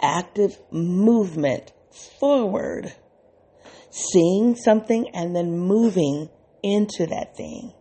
[0.00, 1.72] Active movement
[2.18, 2.92] forward,
[3.90, 6.30] seeing something and then moving
[6.62, 7.72] into that thing.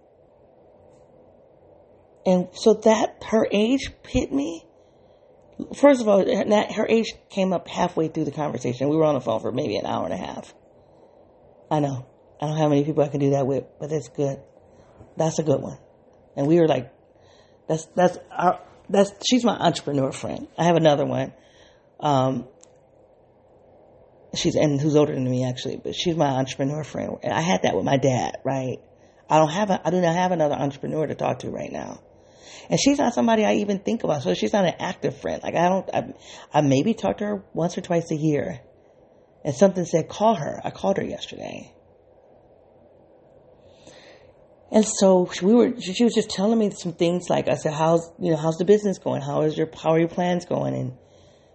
[2.25, 4.66] And so that her age hit me.
[5.75, 8.89] First of all, her age came up halfway through the conversation.
[8.89, 10.53] We were on the phone for maybe an hour and a half.
[11.71, 12.05] I know.
[12.39, 14.39] I don't know how many people I can do that with, but that's good.
[15.17, 15.79] That's a good one.
[16.35, 16.93] And we were like,
[17.67, 20.47] that's, that's our, that's, she's my entrepreneur friend.
[20.57, 21.33] I have another one.
[21.99, 22.47] Um,
[24.35, 27.17] she's, and who's older than me actually, but she's my entrepreneur friend.
[27.23, 28.77] And I had that with my dad, right?
[29.27, 32.01] I don't have a, I do not have another entrepreneur to talk to right now.
[32.69, 34.23] And she's not somebody I even think about.
[34.23, 35.41] So she's not an active friend.
[35.43, 36.13] Like I don't, I,
[36.53, 38.59] I maybe talk to her once or twice a year.
[39.43, 40.59] And something said, call her.
[40.63, 41.73] I called her yesterday.
[44.71, 48.11] And so we were, she was just telling me some things like, I said, how's,
[48.19, 49.21] you know, how's the business going?
[49.21, 50.73] How is your, how are your plans going?
[50.73, 50.97] And,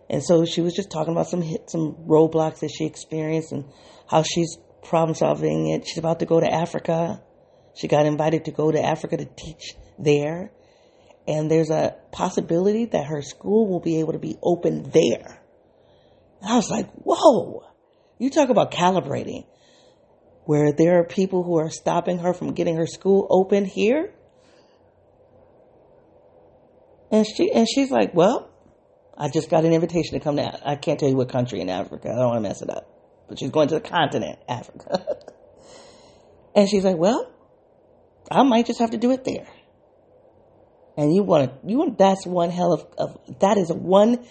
[0.08, 3.64] and so she was just talking about some hit, some roadblocks that she experienced and
[4.08, 5.86] how she's problem solving it.
[5.86, 7.22] She's about to go to Africa.
[7.74, 10.50] She got invited to go to Africa to teach there.
[11.26, 15.40] And there's a possibility that her school will be able to be open there.
[16.40, 17.64] And I was like, whoa,
[18.18, 19.46] you talk about calibrating
[20.44, 24.12] where there are people who are stopping her from getting her school open here.
[27.10, 28.50] And she and she's like, "Well,
[29.16, 31.68] I just got an invitation to come to I can't tell you what country in
[31.68, 32.08] Africa.
[32.08, 32.88] I don't want to mess it up.
[33.28, 35.04] But she's going to the continent, Africa."
[36.56, 37.30] and she's like, "Well,
[38.30, 39.46] I might just have to do it there."
[40.96, 44.24] And you want to you want that's one hell of, of that is one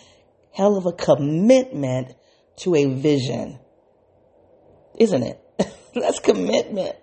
[0.53, 2.13] hell of a commitment
[2.57, 3.59] to a vision.
[4.97, 5.39] Isn't it?
[5.95, 6.95] that's commitment.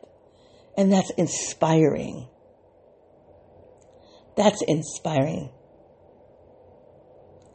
[0.76, 2.28] And that's inspiring.
[4.36, 5.50] That's inspiring.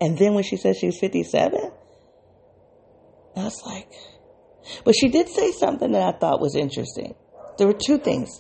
[0.02, 1.72] And then when she said she was 57,
[3.38, 3.88] I was like,
[4.84, 7.16] but she did say something that I thought was interesting.
[7.58, 8.38] There were two things.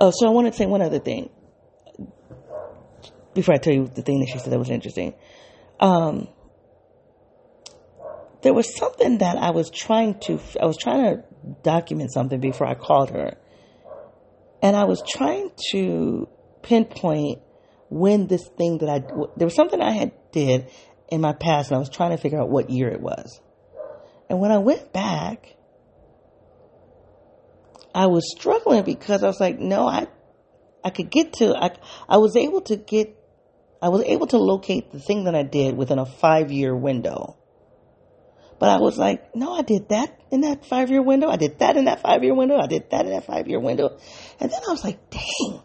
[0.00, 1.28] Oh, so I want to say one other thing
[3.34, 5.14] before I tell you the thing that she said that was interesting.
[5.80, 6.28] Um,
[8.42, 11.24] there was something that I was trying to, I was trying to
[11.62, 13.36] document something before I called her.
[14.62, 16.28] And I was trying to
[16.62, 17.40] pinpoint
[17.88, 18.98] when this thing that I,
[19.36, 20.68] there was something I had did
[21.08, 23.40] in my past and I was trying to figure out what year it was.
[24.28, 25.54] And when I went back,
[27.94, 30.08] I was struggling because I was like, no, I,
[30.82, 31.70] I could get to, I,
[32.08, 33.16] I was able to get,
[33.84, 37.36] I was able to locate the thing that I did within a five year window.
[38.58, 41.28] But I was like, no, I did that in that five year window.
[41.28, 42.58] I did that in that five year window.
[42.58, 43.98] I did that in that five year window.
[44.40, 45.60] And then I was like, dang,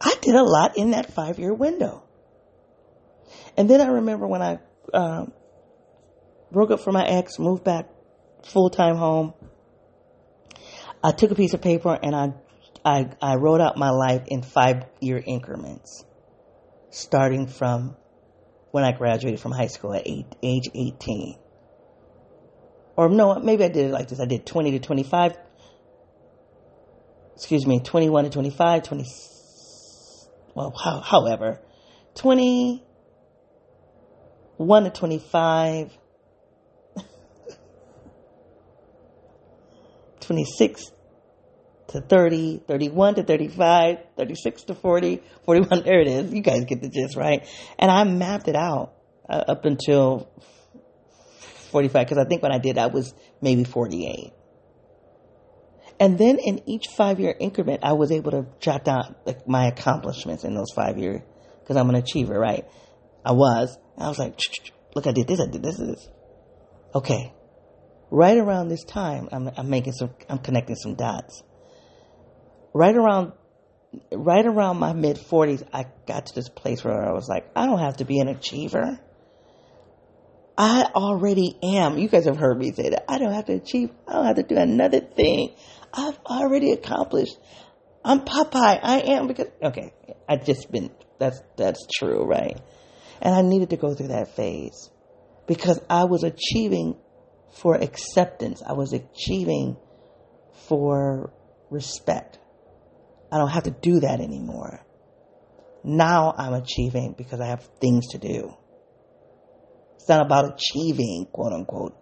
[0.00, 2.02] I did a lot in that five year window.
[3.56, 4.58] And then I remember when I
[4.92, 5.32] um,
[6.50, 7.88] broke up from my ex, moved back
[8.42, 9.34] full time home.
[11.00, 12.34] I took a piece of paper and I,
[12.84, 16.04] I, I wrote out my life in five year increments,
[16.90, 17.96] starting from
[18.72, 21.38] when I graduated from high school at eight, age 18.
[22.96, 24.20] Or no, maybe I did it like this.
[24.20, 25.38] I did 20 to 25,
[27.34, 29.06] excuse me, 21 to 25, 20,
[30.54, 31.60] well, how, however,
[32.16, 35.96] 21 to 25,
[40.20, 40.92] 26
[41.90, 46.32] to 30, 31 to 35, 36 to 40, 41, there it is.
[46.32, 47.48] You guys get the gist, right?
[47.78, 48.94] And I mapped it out
[49.28, 50.30] uh, up until
[51.72, 54.32] 45, because I think when I did, I was maybe 48.
[55.98, 59.66] And then in each five year increment, I was able to jot down like my
[59.66, 61.20] accomplishments in those five years
[61.60, 62.64] because I'm an achiever, right?
[63.24, 63.76] I was.
[63.98, 64.40] I was like,
[64.94, 66.08] look, I did this, I did this, this.
[66.94, 67.34] Okay.
[68.10, 71.42] Right around this time, I'm, I'm making some, I'm connecting some dots.
[72.72, 73.32] Right around,
[74.12, 77.66] right around my mid 40s, I got to this place where I was like, I
[77.66, 78.98] don't have to be an achiever.
[80.56, 81.98] I already am.
[81.98, 83.10] You guys have heard me say that.
[83.10, 83.90] I don't have to achieve.
[84.06, 85.54] I don't have to do another thing.
[85.92, 87.36] I've already accomplished.
[88.04, 88.78] I'm Popeye.
[88.82, 89.94] I am because okay.
[90.28, 92.60] I just been that's that's true, right?
[93.22, 94.90] And I needed to go through that phase
[95.46, 96.96] because I was achieving
[97.60, 98.62] for acceptance.
[98.66, 99.76] I was achieving
[100.68, 101.32] for
[101.70, 102.38] respect.
[103.32, 104.84] I don't have to do that anymore.
[105.84, 108.54] Now I'm achieving because I have things to do.
[109.96, 111.96] It's not about achieving, quote unquote.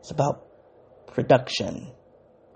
[0.00, 0.46] It's about
[1.08, 1.92] production.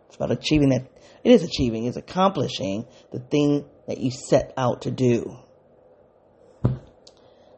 [0.06, 0.90] It's about achieving that.
[1.24, 5.36] It is achieving, it's accomplishing the thing that you set out to do.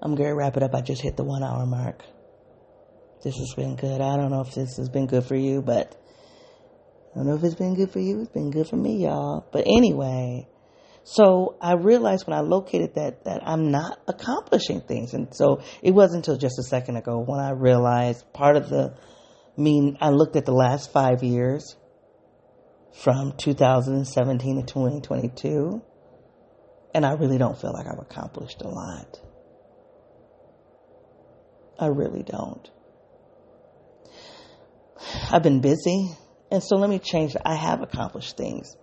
[0.03, 0.75] I'm going to wrap it up.
[0.75, 2.03] I just hit the one hour mark.
[3.23, 4.01] This has been good.
[4.01, 6.00] I don't know if this has been good for you, but
[7.13, 8.21] I don't know if it's been good for you.
[8.21, 9.47] It's been good for me, y'all.
[9.53, 10.49] But anyway,
[11.03, 15.93] so I realized when I located that that I'm not accomplishing things, and so it
[15.93, 18.95] wasn't until just a second ago when I realized part of the
[19.59, 19.99] I mean.
[20.01, 21.77] I looked at the last five years
[23.03, 25.83] from 2017 to 2022,
[26.95, 29.21] and I really don't feel like I've accomplished a lot.
[31.79, 32.71] I really don't.
[35.33, 36.11] I've been busy,
[36.51, 37.37] and so let me change.
[37.45, 38.77] I have accomplished things,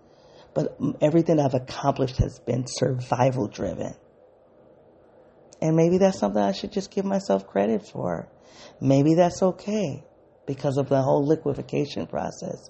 [0.54, 3.94] but everything I've accomplished has been survival driven.
[5.62, 8.30] And maybe that's something I should just give myself credit for.
[8.80, 10.04] Maybe that's okay
[10.46, 12.70] because of the whole liquefaction process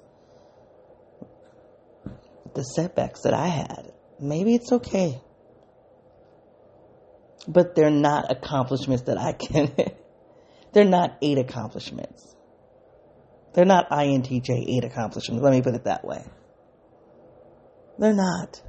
[2.58, 3.94] the setbacks that I had.
[4.20, 5.22] Maybe it's okay.
[7.48, 9.74] But they're not accomplishments that I can,
[10.74, 12.36] they're not eight accomplishments.
[13.58, 15.44] They're not INTJ eight accomplishments.
[15.44, 16.24] Let me put it that way.
[17.98, 18.62] They're not.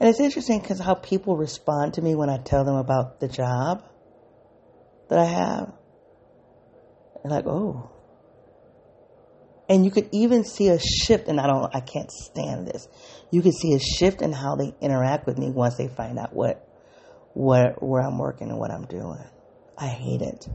[0.00, 3.28] And it's interesting because how people respond to me when I tell them about the
[3.28, 3.84] job
[5.10, 5.74] that I have.
[7.22, 7.90] They're like, oh,
[9.68, 12.88] and you could even see a shift, and I don't, I can't stand this.
[13.30, 16.32] You could see a shift in how they interact with me once they find out
[16.32, 16.66] what,
[17.34, 19.22] what, where I'm working and what I'm doing.
[19.76, 20.48] I hate it.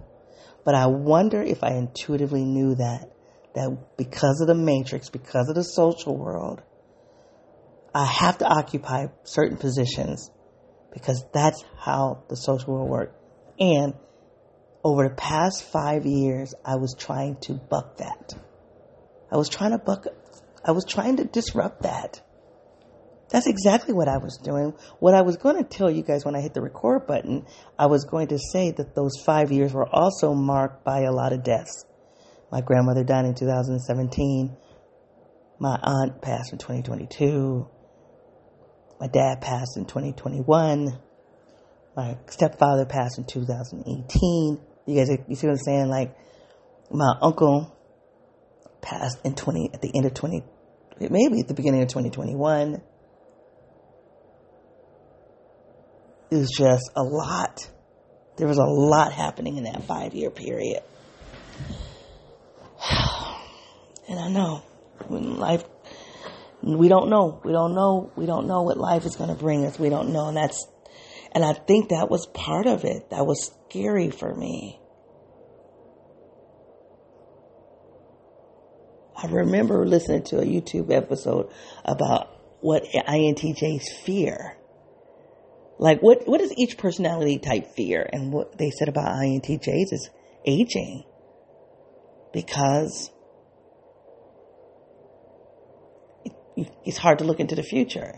[0.64, 3.12] But I wonder if I intuitively knew that,
[3.56, 6.62] that because of the matrix, because of the social world,
[7.94, 10.32] I have to occupy certain positions
[10.94, 13.16] because that's how the social world works.
[13.60, 13.94] And
[14.84, 18.34] over the past five years, I was trying to buck that.
[19.32, 20.08] I was trying to buck,
[20.64, 22.22] I was trying to disrupt that.
[23.30, 24.74] That's exactly what I was doing.
[25.00, 27.46] What I was going to tell you guys when I hit the record button,
[27.80, 31.34] I was going to say that those five years were also marked by a lot
[31.34, 31.86] of deaths.
[32.52, 34.56] My grandmother died in 2017.
[35.60, 37.68] My aunt passed in 2022.
[39.00, 41.00] My dad passed in 2021.
[41.96, 44.62] My stepfather passed in 2018.
[44.86, 45.90] You guys, you see what I'm saying?
[45.90, 46.16] Like,
[46.92, 47.76] my uncle
[48.82, 50.44] passed in 20, at the end of 20,
[51.00, 52.82] maybe at the beginning of 2021.
[56.34, 57.70] Was just a lot.
[58.38, 60.82] There was a lot happening in that five year period.
[64.10, 64.64] And I know
[65.08, 65.64] when life,
[66.62, 67.40] we don't know.
[67.46, 68.12] We don't know.
[68.18, 69.80] We don't know what life is going to bring us.
[69.80, 70.28] We don't know.
[70.28, 70.68] And that's,
[71.32, 73.12] and I think that was part of it.
[73.12, 74.78] That was scary for me.
[79.16, 81.50] I remember listening to a YouTube episode
[81.86, 82.28] about
[82.60, 84.58] what INTJs fear.
[85.80, 88.08] Like what what does each personality type fear?
[88.12, 90.10] And what they said about INTJs is
[90.46, 91.04] aging.
[92.32, 93.12] Because
[96.56, 98.16] it, it's hard to look into the future.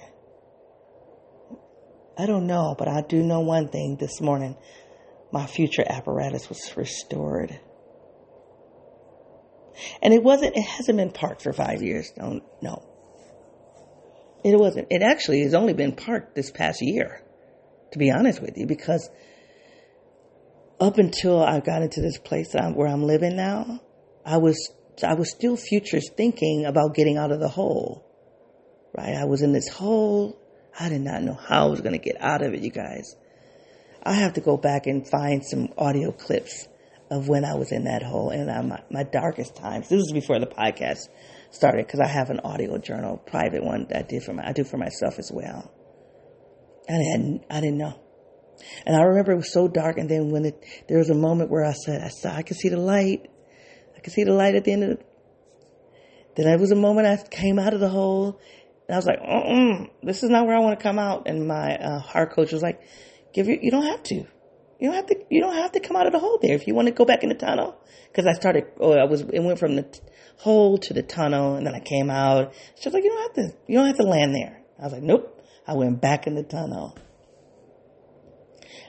[2.17, 4.55] I don't know, but I do know one thing this morning.
[5.31, 7.59] My future apparatus was restored.
[10.01, 12.11] And it wasn't, it hasn't been parked for five years.
[12.15, 12.83] Don't, no.
[14.45, 14.87] It wasn't.
[14.91, 17.21] It actually has only been parked this past year,
[17.95, 19.09] to be honest with you, because
[20.81, 23.79] up until I got into this place where I'm living now,
[24.25, 24.57] I was,
[25.01, 28.05] I was still futures thinking about getting out of the hole,
[28.97, 29.15] right?
[29.15, 30.37] I was in this hole.
[30.77, 33.15] I did not know how I was going to get out of it, you guys.
[34.03, 36.67] I have to go back and find some audio clips
[37.09, 39.87] of when I was in that hole and uh, my, my darkest times.
[39.87, 41.07] This was before the podcast
[41.51, 44.51] started because I have an audio journal, private one that I did for my, I
[44.51, 45.71] do for myself as well.
[46.89, 47.99] I hadn't, I didn't know.
[48.85, 49.97] And I remember it was so dark.
[49.97, 52.57] And then when it, there was a moment where I said, I saw, I could
[52.57, 53.29] see the light.
[53.95, 55.05] I could see the light at the end of the,
[56.35, 58.39] then there was a moment I came out of the hole
[58.87, 61.27] and I was like, mm this is not where I want to come out.
[61.27, 62.81] And my uh, heart coach was like,
[63.33, 64.25] give you, you don't have to.
[64.79, 65.15] You don't have to.
[65.29, 67.05] You don't have to come out of the hole there if you want to go
[67.05, 67.77] back in the tunnel.
[68.07, 68.65] Because I started.
[68.79, 69.21] Oh, I was.
[69.21, 70.01] It went from the t-
[70.37, 72.53] hole to the tunnel, and then I came out.
[72.75, 73.57] She was like, "You don't have to.
[73.67, 75.34] You don't have to land there." I was like, "Nope."
[75.67, 76.97] I went back in the tunnel.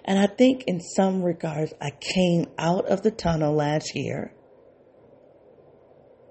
[0.05, 4.33] And I think in some regards, I came out of the tunnel last year.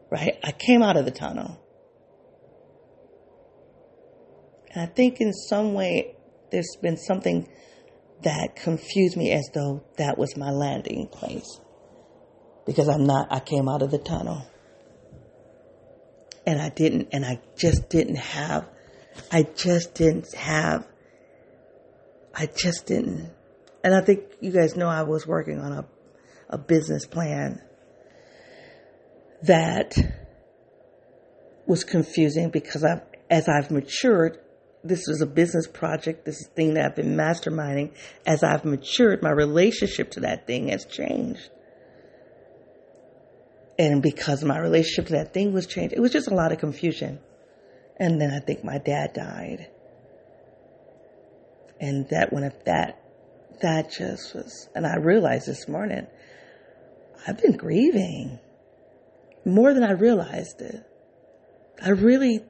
[0.09, 0.37] Right?
[0.43, 1.59] I came out of the tunnel.
[4.71, 6.15] And I think in some way,
[6.51, 7.47] there's been something
[8.23, 11.59] that confused me as though that was my landing place.
[12.65, 14.45] Because I'm not, I came out of the tunnel.
[16.47, 18.67] And I didn't, and I just didn't have,
[19.31, 20.87] I just didn't have,
[22.33, 23.31] I just didn't.
[23.83, 25.85] And I think you guys know I was working on a,
[26.49, 27.61] a business plan
[29.43, 29.95] that
[31.67, 34.39] was confusing because I've, as I've matured,
[34.83, 36.25] this was a business project.
[36.25, 37.93] This thing that I've been masterminding.
[38.25, 41.49] As I've matured, my relationship to that thing has changed.
[43.77, 46.59] And because my relationship to that thing was changed, it was just a lot of
[46.59, 47.19] confusion.
[47.97, 49.69] And then I think my dad died.
[51.79, 53.01] And that when that,
[53.61, 56.07] that just was, and I realized this morning,
[57.27, 58.39] I've been grieving
[59.45, 60.83] more than I realized it.
[61.81, 62.41] I really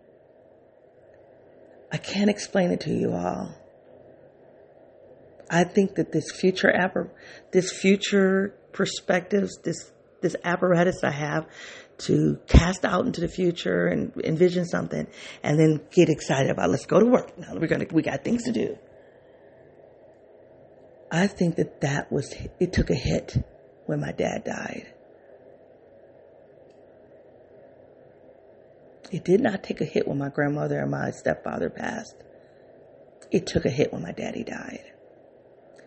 [1.91, 3.55] I can't explain it to you all.
[5.49, 6.69] I think that this future
[7.51, 9.91] this future perspectives, this
[10.21, 11.45] this apparatus I have
[11.97, 15.07] to cast out into the future and envision something,
[15.43, 16.69] and then get excited about.
[16.69, 17.53] Let's go to work now.
[17.53, 18.77] We're gonna we got things to do.
[21.11, 23.37] I think that that was it took a hit
[23.85, 24.87] when my dad died.
[29.11, 32.15] It did not take a hit when my grandmother and my stepfather passed.
[33.31, 34.91] It took a hit when my daddy died.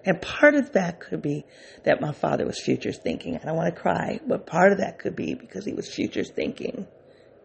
[0.04, 1.44] And part of that could be
[1.84, 3.36] that my father was futures thinking.
[3.36, 6.30] I don't want to cry, but part of that could be because he was futures
[6.30, 6.86] thinking,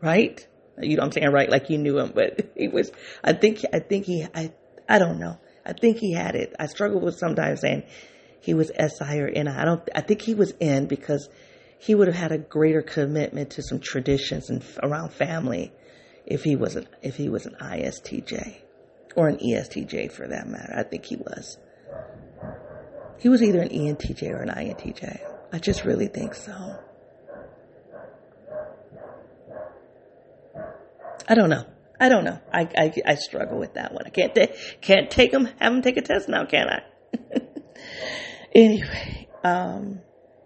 [0.02, 0.46] right?
[0.80, 1.50] You know what I'm saying, right?
[1.50, 2.92] Like you knew him, but he was,
[3.24, 4.54] I think, I think he, I,
[4.88, 5.38] I don't know.
[5.66, 6.54] I think he had it.
[6.60, 7.84] I struggle with sometimes saying
[8.42, 9.48] he was SI or NI.
[9.50, 11.30] I don't, I think he was N because
[11.80, 15.74] he would have had a greater commitment to some traditions and around family
[16.26, 18.56] if he was an if he was an ISTJ
[19.16, 20.74] or an ESTJ for that matter.
[20.76, 21.58] I think he was.
[23.20, 25.20] He was either an ENTJ or an INTJ.
[25.52, 26.76] I just really think so.
[31.28, 31.66] I don't know.
[32.00, 32.40] I don't know.
[32.52, 34.06] I, I, I struggle with that one.
[34.06, 35.46] I can't ta- can't take him.
[35.60, 36.82] Have him take a test now, can I?
[38.56, 40.02] anyway, um,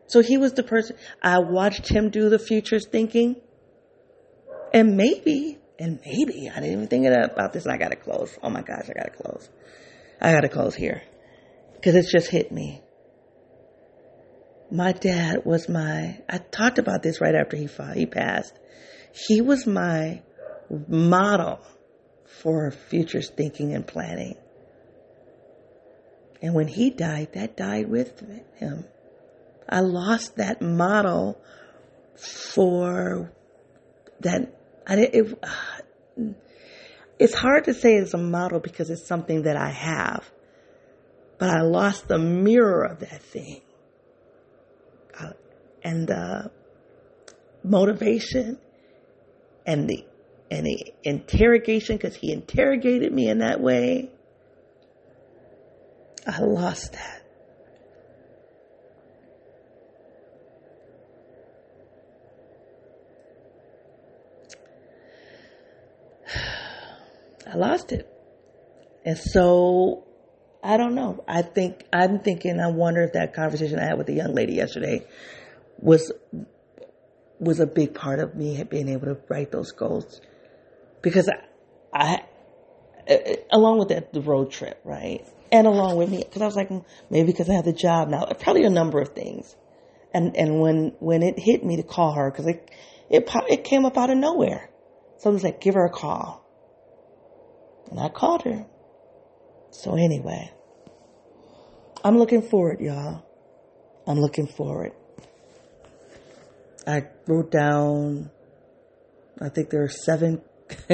[0.08, 3.38] so he was the person, I watched him do the futures thinking.
[4.74, 8.38] And maybe, and maybe, I didn't even think about this and I gotta close.
[8.44, 9.50] Oh my gosh, I gotta close.
[10.22, 11.02] I gotta close here.
[11.84, 12.82] Cause it's just hit me.
[14.70, 18.58] My dad was my, I talked about this right after he fought, he passed.
[19.14, 20.22] He was my
[20.88, 21.60] model
[22.26, 24.36] for futures thinking and planning.
[26.42, 28.22] And when he died, that died with
[28.56, 28.86] him.
[29.68, 31.42] I lost that model
[32.16, 33.32] for
[34.22, 34.54] that.
[34.86, 35.44] I it,
[37.20, 40.30] it's hard to say it's a model because it's something that I have,
[41.40, 43.62] but I lost the mirror of that thing,
[45.20, 45.34] uh,
[45.84, 46.52] and the
[47.64, 48.58] motivation,
[49.66, 50.06] and the
[50.50, 54.10] and the interrogation because he interrogated me in that way.
[56.26, 57.24] I lost that.
[67.54, 68.10] I lost it.
[69.06, 70.07] And so
[70.64, 71.24] I don't know.
[71.28, 74.54] I think I'm thinking I wonder if that conversation I had with the young lady
[74.54, 75.06] yesterday
[75.80, 76.12] was
[77.40, 80.22] was a big part of me being able to write those goals
[81.02, 81.36] because I,
[81.94, 82.22] I
[83.52, 85.26] along with that, the road trip, right?
[85.52, 88.10] And along with me, because I was like, mm, maybe because I have the job
[88.10, 89.56] now, probably a number of things.
[90.14, 92.70] And, and when, when it hit me to call her, because it,
[93.10, 94.70] it, it came up out of nowhere.
[95.20, 96.46] So I was like, give her a call.
[97.90, 98.66] And I called her.
[99.72, 100.52] So anyway,
[102.04, 103.26] I'm looking forward, y'all.
[104.08, 104.94] I'm looking forward.
[106.86, 108.32] I wrote down,
[109.42, 110.42] I think there are seven,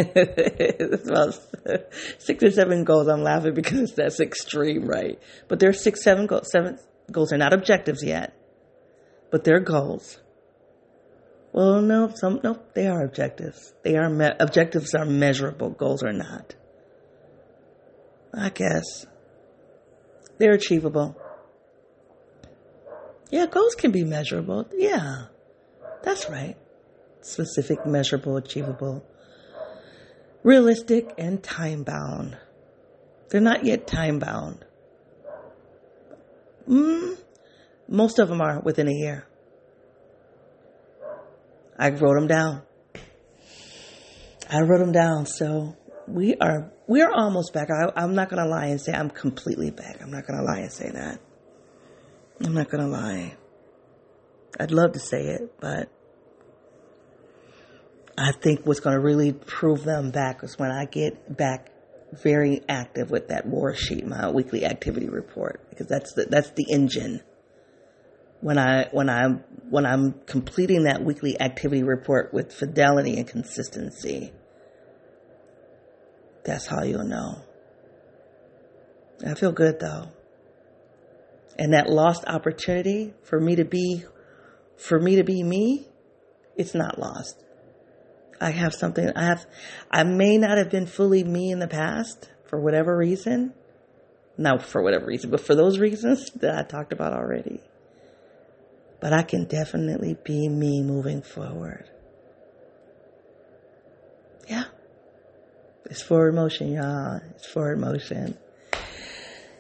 [2.18, 3.08] six or seven goals.
[3.08, 5.20] I'm laughing because that's extreme, right?
[5.48, 6.50] But there are six, seven goals.
[6.52, 6.80] Seven
[7.12, 8.36] goals are not objectives yet,
[9.30, 10.20] but they're goals.
[11.52, 13.74] Well, no, some no, they are objectives.
[13.84, 15.70] They are me- objectives are measurable.
[15.70, 16.56] Goals are not.
[18.34, 19.06] I guess
[20.40, 21.16] they're achievable.
[23.30, 24.68] Yeah, goals can be measurable.
[24.74, 25.26] Yeah,
[26.04, 26.56] that's right.
[27.22, 29.06] Specific, measurable, achievable,
[30.44, 32.38] realistic, and time bound.
[33.30, 34.66] They're not yet time bound.
[36.68, 37.18] Mm,
[37.88, 39.28] most of them are within a year.
[41.78, 42.62] I wrote them down.
[44.50, 45.26] I wrote them down.
[45.26, 45.76] So
[46.08, 47.70] we are we are almost back.
[47.70, 50.02] I, am not gonna lie and say I'm completely back.
[50.02, 51.20] I'm not gonna lie and say that.
[52.44, 53.36] I'm not gonna lie.
[54.60, 55.90] I'd love to say it, but
[58.18, 61.72] I think what's gonna really prove them back is when I get back
[62.22, 66.66] very active with that war sheet, my weekly activity report, because that's the, that's the
[66.70, 67.22] engine
[68.44, 74.34] when I when I'm when I'm completing that weekly activity report with fidelity and consistency.
[76.46, 77.42] That's how you'll know.
[79.26, 80.10] I feel good though.
[81.58, 84.04] And that lost opportunity for me to be
[84.76, 85.88] for me to be me,
[86.58, 87.44] it's not lost.
[88.42, 89.46] I have something I have
[89.90, 93.54] I may not have been fully me in the past for whatever reason.
[94.38, 97.62] Not for whatever reason, but for those reasons that I talked about already
[99.04, 101.90] but I can definitely be me moving forward.
[104.48, 104.64] Yeah.
[105.94, 107.22] It's forward motion, y'all.
[107.36, 108.36] It's forward motion.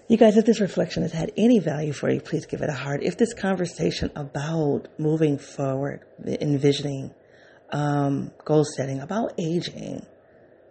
[0.08, 2.74] You guys, if this reflection has had any value for you, please give it a
[2.74, 3.04] heart.
[3.04, 7.14] If this conversation about moving forward, envisioning,
[7.72, 10.08] um, goal setting, about aging,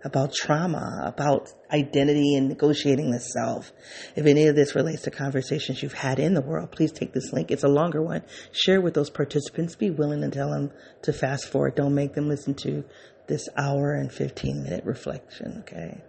[0.04, 3.72] about trauma, about identity and negotiating the self.
[4.16, 7.32] If any of this relates to conversations you've had in the world, please take this
[7.32, 7.50] link.
[7.50, 8.22] It's a longer one.
[8.50, 9.76] Share with those participants.
[9.76, 10.72] Be willing to tell them
[11.02, 11.76] to fast forward.
[11.76, 12.84] Don't make them listen to
[13.32, 16.02] this hour and 15 minute reflection, okay?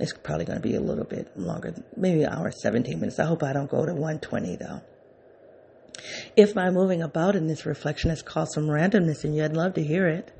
[0.00, 3.20] It's probably going to be a little bit longer, maybe an hour, 17 minutes.
[3.20, 4.80] I hope I don't go to 120 though.
[6.36, 9.74] If my moving about in this reflection has caused some randomness in you, I'd love
[9.74, 10.32] to hear it.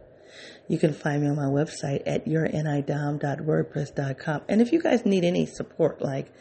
[0.66, 4.40] You can find me on my website at yournidom.wordpress.com.
[4.48, 6.32] And if you guys need any support, like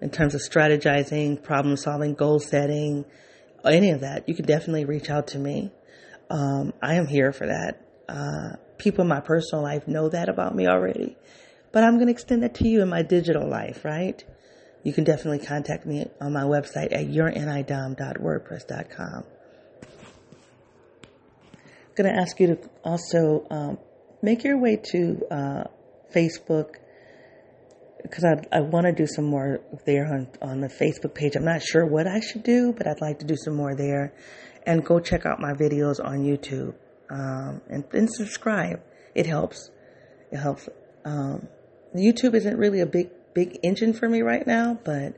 [0.00, 3.04] in terms of strategizing, problem solving, goal setting,
[3.64, 5.72] any of that, you can definitely reach out to me.
[6.28, 7.84] Um, I am here for that.
[8.10, 11.16] Uh, people in my personal life know that about me already,
[11.72, 14.24] but I'm going to extend that to you in my digital life, right?
[14.82, 19.24] You can definitely contact me on my website at yournidom.wordpress.com
[21.90, 23.78] I'm going to ask you to also um,
[24.22, 25.64] make your way to uh,
[26.14, 26.76] Facebook
[28.02, 31.36] because I, I want to do some more there on, on the Facebook page.
[31.36, 34.14] I'm not sure what I should do, but I'd like to do some more there.
[34.66, 36.74] And go check out my videos on YouTube
[37.10, 38.80] um, and, and subscribe.
[39.14, 39.70] It helps.
[40.30, 40.68] It helps.
[41.04, 41.48] Um,
[41.94, 45.14] YouTube isn't really a big big engine for me right now, but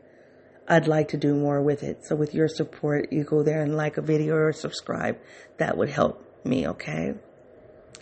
[0.69, 2.05] I'd like to do more with it.
[2.07, 5.19] So with your support, you go there and like a video or subscribe.
[5.59, 7.15] That would help me, okay?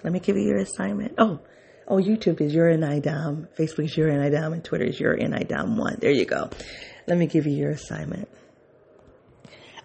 [0.03, 1.15] Let me give you your assignment.
[1.19, 1.41] Oh,
[1.89, 5.99] oh, YouTube is your NIDOM, Facebook is your NIDOM, and Twitter is your NIDOM one.
[6.01, 6.51] There you go.
[7.07, 8.29] Let me give you your assignment.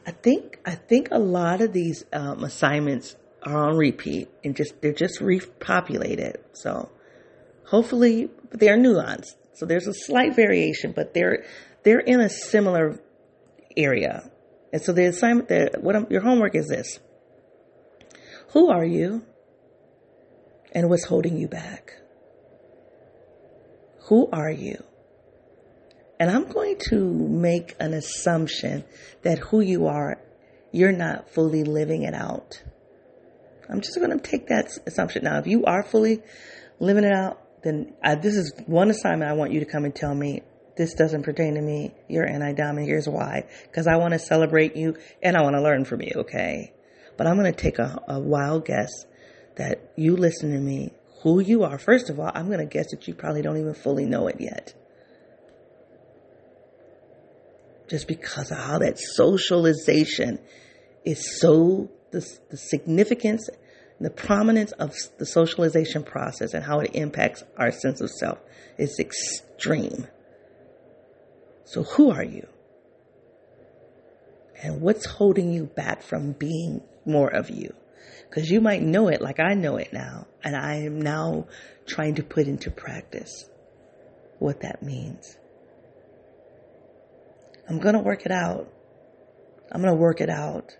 [0.07, 3.15] I think I think a lot of these um, assignments
[3.45, 6.37] on repeat and just they're just repopulated.
[6.53, 6.89] So
[7.67, 9.35] hopefully they're nuanced.
[9.53, 11.45] So there's a slight variation, but they're
[11.83, 12.99] they're in a similar
[13.77, 14.29] area.
[14.73, 16.99] And so the assignment, that what I'm, your homework is this:
[18.49, 19.23] who are you?
[20.71, 21.93] And what's holding you back?
[24.07, 24.83] Who are you?
[26.19, 28.83] And I'm going to make an assumption
[29.21, 30.21] that who you are,
[30.71, 32.61] you're not fully living it out.
[33.69, 35.23] I'm just going to take that assumption.
[35.23, 36.21] Now, if you are fully
[36.79, 39.95] living it out, then I, this is one assignment I want you to come and
[39.95, 40.41] tell me
[40.77, 41.93] this doesn't pertain to me.
[42.07, 42.87] You're anti-dominant.
[42.87, 43.45] Here's why.
[43.63, 46.11] Because I want to celebrate you and I want to learn from you.
[46.15, 46.73] Okay.
[47.17, 48.91] But I'm going to take a, a wild guess
[49.55, 50.91] that you listen to me,
[51.23, 51.77] who you are.
[51.77, 54.35] First of all, I'm going to guess that you probably don't even fully know it
[54.39, 54.73] yet.
[57.89, 60.39] Just because of how that socialization
[61.05, 63.49] is so, the, the significance,
[63.99, 68.39] the prominence of the socialization process and how it impacts our sense of self
[68.77, 70.07] is extreme.
[71.65, 72.47] So, who are you?
[74.63, 77.73] And what's holding you back from being more of you?
[78.29, 81.47] Because you might know it like I know it now, and I am now
[81.85, 83.49] trying to put into practice
[84.39, 85.37] what that means.
[87.67, 88.71] I'm going to work it out.
[89.71, 90.71] I'm going to work it out.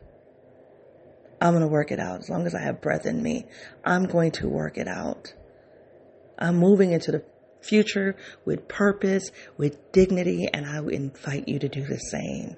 [1.41, 2.19] I'm going to work it out.
[2.19, 3.45] As long as I have breath in me,
[3.83, 5.33] I'm going to work it out.
[6.39, 7.23] I'm moving into the
[7.61, 12.55] future with purpose, with dignity, and I invite you to do the same.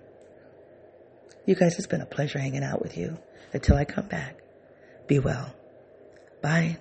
[1.45, 3.18] You guys, it's been a pleasure hanging out with you.
[3.54, 4.41] Until I come back,
[5.08, 5.56] be well.
[6.41, 6.78] Bye.